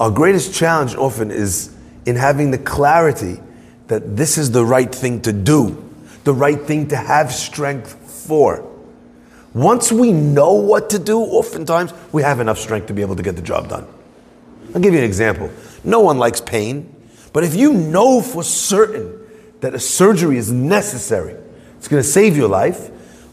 Our 0.00 0.10
greatest 0.10 0.52
challenge 0.52 0.96
often 0.96 1.30
is 1.30 1.72
in 2.06 2.16
having 2.16 2.50
the 2.50 2.58
clarity 2.58 3.40
that 3.86 4.16
this 4.16 4.36
is 4.36 4.50
the 4.50 4.64
right 4.64 4.92
thing 4.92 5.20
to 5.22 5.32
do, 5.32 5.76
the 6.24 6.34
right 6.34 6.60
thing 6.60 6.88
to 6.88 6.96
have 6.96 7.32
strength 7.32 7.94
for. 8.26 8.66
Once 9.52 9.92
we 9.92 10.12
know 10.12 10.54
what 10.54 10.90
to 10.90 10.98
do, 10.98 11.20
oftentimes 11.20 11.92
we 12.10 12.22
have 12.22 12.40
enough 12.40 12.58
strength 12.58 12.86
to 12.86 12.94
be 12.94 13.02
able 13.02 13.16
to 13.16 13.22
get 13.22 13.36
the 13.36 13.42
job 13.42 13.68
done. 13.68 13.86
I'll 14.74 14.80
give 14.80 14.92
you 14.92 15.00
an 15.00 15.04
example. 15.04 15.50
No 15.84 16.00
one 16.00 16.18
likes 16.18 16.40
pain, 16.40 16.94
but 17.32 17.44
if 17.44 17.54
you 17.54 17.72
know 17.72 18.20
for 18.20 18.42
certain 18.42 19.18
that 19.60 19.74
a 19.74 19.78
surgery 19.78 20.36
is 20.36 20.50
necessary, 20.50 21.36
it's 21.76 21.88
going 21.88 22.02
to 22.02 22.08
save 22.08 22.36
your 22.36 22.48
life, 22.48 22.88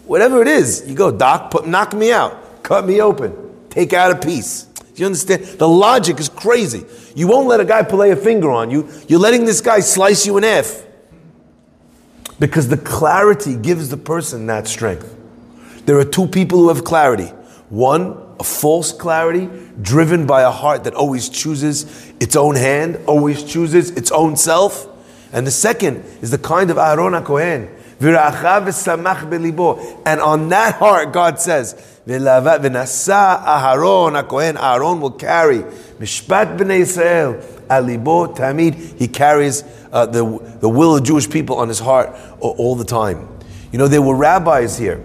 whatever 0.06 0.42
it 0.42 0.48
is, 0.48 0.88
you 0.88 0.96
go, 0.96 1.12
doc, 1.12 1.52
put, 1.52 1.68
knock 1.68 1.94
me 1.94 2.12
out, 2.12 2.64
cut 2.64 2.86
me 2.86 3.02
open, 3.02 3.68
take 3.70 3.94
out 3.94 4.12
a 4.12 4.16
piece. 4.16 4.64
Do 4.64 5.02
you 5.02 5.06
understand? 5.06 5.44
The 5.44 5.68
logic 5.68 6.20
is 6.20 6.28
crazy. 6.28 6.84
You 7.16 7.28
won't 7.28 7.48
let 7.48 7.60
a 7.60 7.66
guy 7.66 7.84
play 7.84 8.12
a 8.12 8.16
finger 8.16 8.50
on 8.50 8.72
you. 8.72 8.90
You're 9.08 9.20
letting 9.20 9.46
this 9.46 9.62
guy 9.62 9.80
slice 9.80 10.26
you 10.26 10.38
in 10.38 10.44
half. 10.44 10.84
Because 12.40 12.68
the 12.68 12.78
clarity 12.78 13.56
gives 13.56 13.90
the 13.90 13.98
person 13.98 14.48
that 14.48 14.68
strength. 14.68 15.16
There 15.86 16.00
are 16.00 16.06
two 16.06 16.28
people 16.28 16.60
who 16.60 16.70
have 16.70 16.84
clarity. 16.84 17.28
One, 17.70 18.27
a 18.40 18.44
false 18.44 18.92
clarity, 18.92 19.50
driven 19.82 20.26
by 20.26 20.44
a 20.44 20.52
heart 20.52 20.84
that 20.84 20.94
always 20.94 21.30
chooses 21.30 22.12
its 22.20 22.36
own 22.36 22.56
hand, 22.56 23.00
always 23.08 23.44
chooses 23.44 23.92
its 23.92 24.12
own 24.12 24.36
self. 24.36 24.88
And 25.34 25.46
the 25.46 25.52
second 25.52 26.04
is 26.22 26.32
the 26.32 26.38
kind 26.38 26.70
of 26.70 26.78
Aaron 26.78 27.14
HaKohen. 27.14 27.70
And 28.00 28.16
on 30.22 30.50
that 30.50 30.76
heart, 30.76 31.12
God 31.12 31.40
says, 31.40 31.74
Aaron 32.08 32.24
will 35.02 35.12
carry 35.12 35.64
Mishpat 36.00 36.58
Tamid. 38.36 39.00
He 39.00 39.08
carries 39.08 39.64
uh, 39.92 40.06
the, 40.06 40.58
the 40.62 40.70
will 40.70 40.96
of 40.96 41.04
Jewish 41.04 41.28
people 41.28 41.58
on 41.58 41.68
his 41.68 41.80
heart 41.80 42.16
all 42.40 42.76
the 42.76 42.86
time. 42.86 43.28
You 43.72 43.80
know, 43.80 43.88
there 43.88 44.04
were 44.04 44.16
rabbis 44.16 44.78
here. 44.78 45.04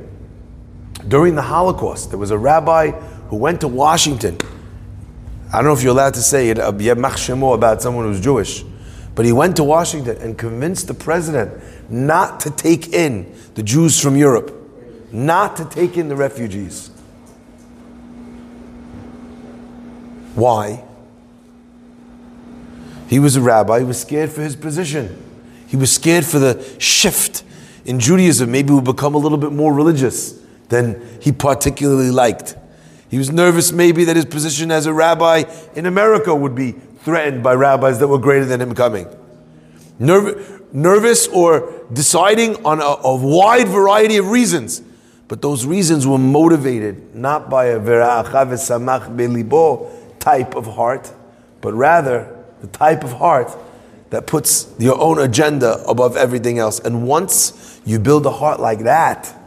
During 1.09 1.35
the 1.35 1.43
Holocaust, 1.43 2.11
there 2.11 2.19
was 2.19 2.31
a 2.31 2.39
rabbi 2.39 2.93
who 3.33 3.39
went 3.39 3.63
to 3.63 3.69
Washington. 3.69 4.37
I 5.51 5.57
don't 5.57 5.65
know 5.65 5.73
if 5.73 5.83
you're 5.83 5.93
allowed 5.93 6.13
to 6.15 6.21
say 6.21 6.51
it, 6.51 6.59
uh, 6.59 6.69
about 6.69 7.81
someone 7.81 8.05
who's 8.05 8.21
Jewish, 8.21 8.63
but 9.15 9.25
he 9.25 9.33
went 9.33 9.57
to 9.57 9.65
Washington 9.65 10.19
and 10.19 10.37
convinced 10.37 10.87
the 10.87 10.93
president 10.93 11.59
not 11.91 12.41
to 12.41 12.51
take 12.51 12.93
in 12.93 13.35
the 13.55 13.63
Jews 13.63 13.99
from 13.99 14.19
Europe, 14.19 14.53
not 15.11 15.57
to 15.57 15.65
take 15.65 15.97
in 15.97 16.11
the 16.11 16.15
refugees. 16.15 16.91
Why? 20.35 20.85
He 23.09 23.19
was 23.19 23.37
a 23.37 23.41
rabbi, 23.41 23.79
he 23.79 23.85
was 23.87 23.99
scared 23.99 24.31
for 24.31 24.43
his 24.43 24.57
position. 24.57 25.09
He 25.69 25.79
was 25.79 25.91
scared 25.91 26.27
for 26.27 26.39
the 26.39 26.63
shift 26.79 27.45
in 27.87 27.99
Judaism. 27.99 28.53
Maybe 28.53 28.75
we'll 28.75 28.83
become 28.83 29.15
a 29.15 29.19
little 29.19 29.39
bit 29.39 29.53
more 29.53 29.73
religious 29.73 30.39
than 30.69 31.03
he 31.19 31.33
particularly 31.33 32.11
liked. 32.11 32.57
He 33.13 33.19
was 33.19 33.31
nervous, 33.31 33.73
maybe, 33.73 34.05
that 34.05 34.17
his 34.17 34.25
position 34.25 34.71
as 34.71 34.87
a 34.87 34.93
rabbi 34.95 35.45
in 35.75 35.85
America 35.85 36.35
would 36.35 36.55
be 36.55 36.73
threatened 36.73 37.43
by 37.43 37.53
rabbis 37.55 37.99
that 37.99 38.09
were 38.09 38.17
greater 38.17 38.47
than 38.47 38.63
him 38.63 38.75
coming. 38.75 39.07
Nerv- 40.01 40.73
nervous 40.73 41.29
or 41.29 41.85
deciding 41.93 42.65
on 42.65 42.81
a, 42.81 42.85
a 43.05 43.15
wide 43.15 43.69
variety 43.69 44.17
of 44.17 44.31
reasons. 44.31 44.81
But 45.29 45.43
those 45.43 45.67
reasons 45.67 46.07
were 46.07 46.17
motivated 46.17 47.15
not 47.15 47.51
by 47.51 47.67
a 47.67 47.79
samach 47.79 49.15
belibo 49.15 49.91
type 50.19 50.55
of 50.55 50.65
heart, 50.65 51.13
but 51.61 51.75
rather 51.75 52.35
the 52.63 52.69
type 52.69 53.05
of 53.05 53.13
heart 53.13 53.55
that 54.09 54.27
puts 54.27 54.75
your 54.79 54.99
own 54.99 55.19
agenda 55.19 55.85
above 55.87 56.17
everything 56.17 56.59
else. 56.59 56.81
And 56.81 57.07
once 57.07 57.79
you 57.85 57.99
build 57.99 58.25
a 58.25 58.31
heart 58.31 58.59
like 58.59 58.85
that, 58.85 59.39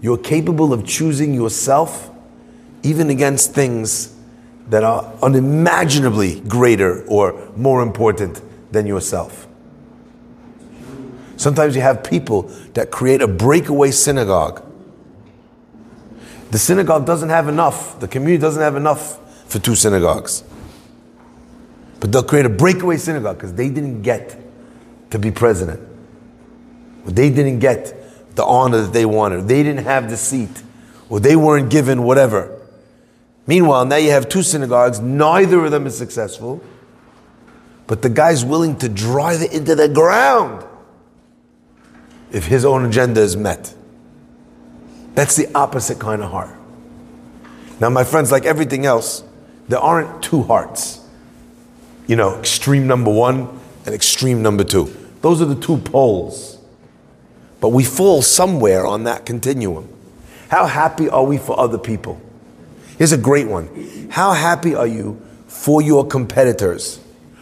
you're 0.00 0.18
capable 0.18 0.72
of 0.72 0.84
choosing 0.84 1.34
yourself 1.34 2.09
even 2.82 3.10
against 3.10 3.52
things 3.54 4.14
that 4.68 4.84
are 4.84 5.12
unimaginably 5.22 6.40
greater 6.40 7.04
or 7.06 7.50
more 7.56 7.82
important 7.82 8.40
than 8.72 8.86
yourself. 8.86 9.48
Sometimes 11.36 11.74
you 11.74 11.82
have 11.82 12.04
people 12.04 12.42
that 12.74 12.90
create 12.90 13.22
a 13.22 13.26
breakaway 13.26 13.90
synagogue. 13.90 14.64
The 16.50 16.58
synagogue 16.58 17.06
doesn't 17.06 17.30
have 17.30 17.48
enough, 17.48 17.98
the 18.00 18.08
community 18.08 18.40
doesn't 18.40 18.62
have 18.62 18.76
enough 18.76 19.18
for 19.50 19.58
two 19.58 19.74
synagogues. 19.74 20.44
But 21.98 22.12
they'll 22.12 22.22
create 22.22 22.46
a 22.46 22.50
breakaway 22.50 22.96
synagogue 22.96 23.36
because 23.36 23.54
they 23.54 23.68
didn't 23.68 24.02
get 24.02 24.36
to 25.10 25.18
be 25.18 25.30
president. 25.30 25.80
They 27.04 27.30
didn't 27.30 27.58
get 27.58 27.94
the 28.36 28.44
honor 28.44 28.82
that 28.82 28.92
they 28.92 29.04
wanted. 29.04 29.48
They 29.48 29.62
didn't 29.62 29.84
have 29.84 30.08
the 30.08 30.16
seat. 30.16 30.62
Or 31.08 31.20
they 31.20 31.36
weren't 31.36 31.70
given 31.70 32.04
whatever. 32.04 32.59
Meanwhile, 33.50 33.86
now 33.86 33.96
you 33.96 34.12
have 34.12 34.28
two 34.28 34.44
synagogues, 34.44 35.00
neither 35.00 35.64
of 35.64 35.72
them 35.72 35.84
is 35.84 35.98
successful, 35.98 36.62
but 37.88 38.00
the 38.00 38.08
guy's 38.08 38.44
willing 38.44 38.76
to 38.76 38.88
drive 38.88 39.42
it 39.42 39.52
into 39.52 39.74
the 39.74 39.88
ground 39.88 40.64
if 42.30 42.46
his 42.46 42.64
own 42.64 42.84
agenda 42.84 43.20
is 43.20 43.36
met. 43.36 43.74
That's 45.16 45.34
the 45.34 45.52
opposite 45.52 45.98
kind 45.98 46.22
of 46.22 46.30
heart. 46.30 46.54
Now, 47.80 47.90
my 47.90 48.04
friends, 48.04 48.30
like 48.30 48.44
everything 48.44 48.86
else, 48.86 49.24
there 49.66 49.80
aren't 49.80 50.22
two 50.22 50.44
hearts. 50.44 51.04
You 52.06 52.14
know, 52.14 52.38
extreme 52.38 52.86
number 52.86 53.12
one 53.12 53.48
and 53.84 53.92
extreme 53.92 54.42
number 54.42 54.62
two. 54.62 54.96
Those 55.22 55.42
are 55.42 55.46
the 55.46 55.60
two 55.60 55.78
poles. 55.78 56.60
But 57.60 57.70
we 57.70 57.82
fall 57.82 58.22
somewhere 58.22 58.86
on 58.86 59.02
that 59.10 59.26
continuum. 59.26 59.88
How 60.50 60.66
happy 60.66 61.08
are 61.08 61.24
we 61.24 61.36
for 61.36 61.58
other 61.58 61.78
people? 61.78 62.20
Here's 63.00 63.12
a 63.12 63.16
great 63.16 63.48
one. 63.48 64.10
How 64.10 64.34
happy 64.34 64.74
are 64.74 64.86
you 64.86 65.22
for 65.46 65.80
your 65.80 66.06
competitors 66.06 66.98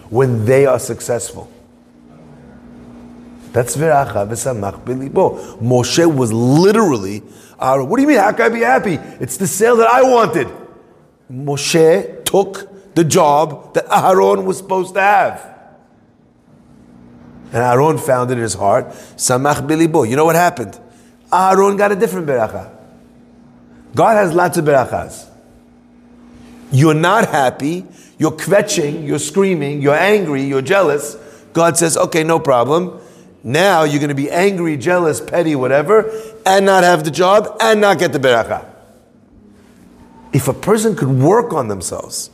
when 0.09 0.45
they 0.45 0.67
are 0.67 0.79
successful? 0.79 1.51
That's 3.51 3.77
v'racha 3.77 4.29
v'samach 4.29 4.85
bilibo. 4.85 5.59
Moshe 5.59 6.15
was 6.15 6.33
literally, 6.33 7.25
uh, 7.59 7.81
what 7.81 7.97
do 7.97 8.03
you 8.03 8.07
mean, 8.07 8.19
how 8.19 8.31
can 8.31 8.43
I 8.43 8.49
be 8.55 8.61
happy? 8.61 8.95
It's 9.19 9.37
the 9.37 9.49
sale 9.49 9.75
that 9.79 9.89
I 9.89 10.05
wanted. 10.05 10.47
Moshe 11.29 12.25
took 12.25 12.95
the 12.95 13.03
job 13.03 13.75
that 13.75 13.85
Aaron 13.91 14.45
was 14.45 14.59
supposed 14.59 14.95
to 14.95 15.01
have. 15.01 15.57
And 17.47 17.57
Aaron 17.57 17.99
found 17.99 18.31
it 18.31 18.35
in 18.35 18.45
his 18.45 18.55
heart, 18.55 18.91
samach 19.17 19.67
bilibo. 19.67 20.09
You 20.09 20.15
know 20.15 20.25
what 20.25 20.37
happened? 20.37 20.79
Aaron 21.33 21.77
got 21.77 21.91
a 21.91 21.97
different 21.97 22.29
beracha. 22.29 22.71
God 23.97 24.15
has 24.19 24.33
lots 24.33 24.57
of 24.57 24.65
berachas. 24.65 25.25
You're 26.71 26.95
not 26.95 27.29
happy, 27.29 27.87
you're 28.19 28.33
kvetching, 28.33 29.07
you're 29.07 29.19
screaming, 29.19 29.81
you're 29.81 29.95
angry, 29.95 30.43
you're 30.43 30.63
jealous. 30.63 31.17
God 31.53 31.77
says, 31.77 31.97
okay, 31.97 32.25
no 32.25 32.39
problem. 32.39 33.01
Now 33.43 33.85
you're 33.85 34.01
going 34.01 34.09
to 34.11 34.15
be 34.15 34.31
angry, 34.31 34.77
jealous, 34.77 35.21
petty, 35.21 35.55
whatever, 35.55 36.11
and 36.45 36.67
not 36.67 36.85
have 36.85 37.05
the 37.05 37.11
job 37.11 37.57
and 37.61 37.81
not 37.81 37.99
get 37.99 38.13
the 38.13 38.19
beracha. 38.19 38.69
If 40.33 40.49
a 40.49 40.53
person 40.53 40.95
could 40.95 41.09
work 41.09 41.53
on 41.53 41.69
themselves, 41.69 42.31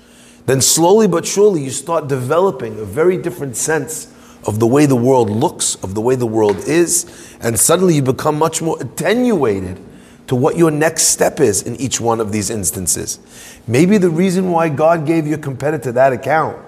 then 0.46 0.60
slowly 0.60 1.06
but 1.06 1.26
surely 1.26 1.62
you 1.62 1.70
start 1.70 2.08
developing 2.08 2.78
a 2.78 2.84
very 2.84 3.16
different 3.16 3.56
sense 3.56 4.12
of 4.46 4.58
the 4.58 4.66
way 4.66 4.84
the 4.86 4.96
world 4.96 5.30
looks, 5.30 5.76
of 5.76 5.94
the 5.94 6.00
way 6.00 6.16
the 6.16 6.26
world 6.26 6.56
is, 6.66 7.36
and 7.40 7.58
suddenly 7.58 7.94
you 7.94 8.02
become 8.02 8.36
much 8.36 8.60
more 8.60 8.76
attenuated 8.80 9.80
to 10.26 10.34
what 10.34 10.56
your 10.56 10.70
next 10.70 11.04
step 11.04 11.40
is 11.40 11.62
in 11.62 11.76
each 11.76 12.00
one 12.00 12.20
of 12.20 12.32
these 12.32 12.50
instances. 12.50 13.18
Maybe 13.66 13.98
the 13.98 14.10
reason 14.10 14.50
why 14.50 14.68
God 14.68 15.06
gave 15.06 15.26
your 15.26 15.38
competitor 15.38 15.92
that 15.92 16.12
account 16.12 16.58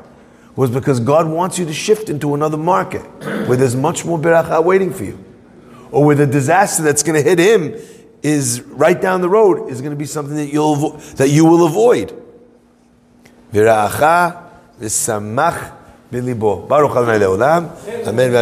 was 0.55 0.71
because 0.71 1.01
God 1.01 1.29
wants 1.29 1.59
you 1.59 1.67
to 1.67 1.73
shift 1.73 2.09
into 2.09 2.35
another 2.35 2.57
market 2.57 3.03
where 3.47 3.57
there's 3.57 3.77
much 3.77 4.05
more 4.05 4.19
beracha 4.19 4.63
waiting 4.65 4.93
for 4.93 5.05
you. 5.05 5.23
Or 5.91 6.05
where 6.05 6.17
the 6.17 6.27
disaster 6.27 6.83
that's 6.83 7.03
going 7.03 7.23
to 7.23 7.29
hit 7.29 7.39
him 7.39 7.75
is 8.23 8.61
right 8.63 9.01
down 9.01 9.21
the 9.21 9.29
road 9.29 9.71
is 9.71 9.81
going 9.81 9.93
to 9.93 9.97
be 9.97 10.07
something 10.07 10.37
that 10.37 10.47
you'll 10.47 10.77
avo- 10.77 11.17
that 11.17 11.29
you 11.29 11.45
will 11.45 11.67
avoid. 11.67 12.13
V'samach. 13.53 15.73
Baruch. 16.11 16.97
Amen. 18.07 18.33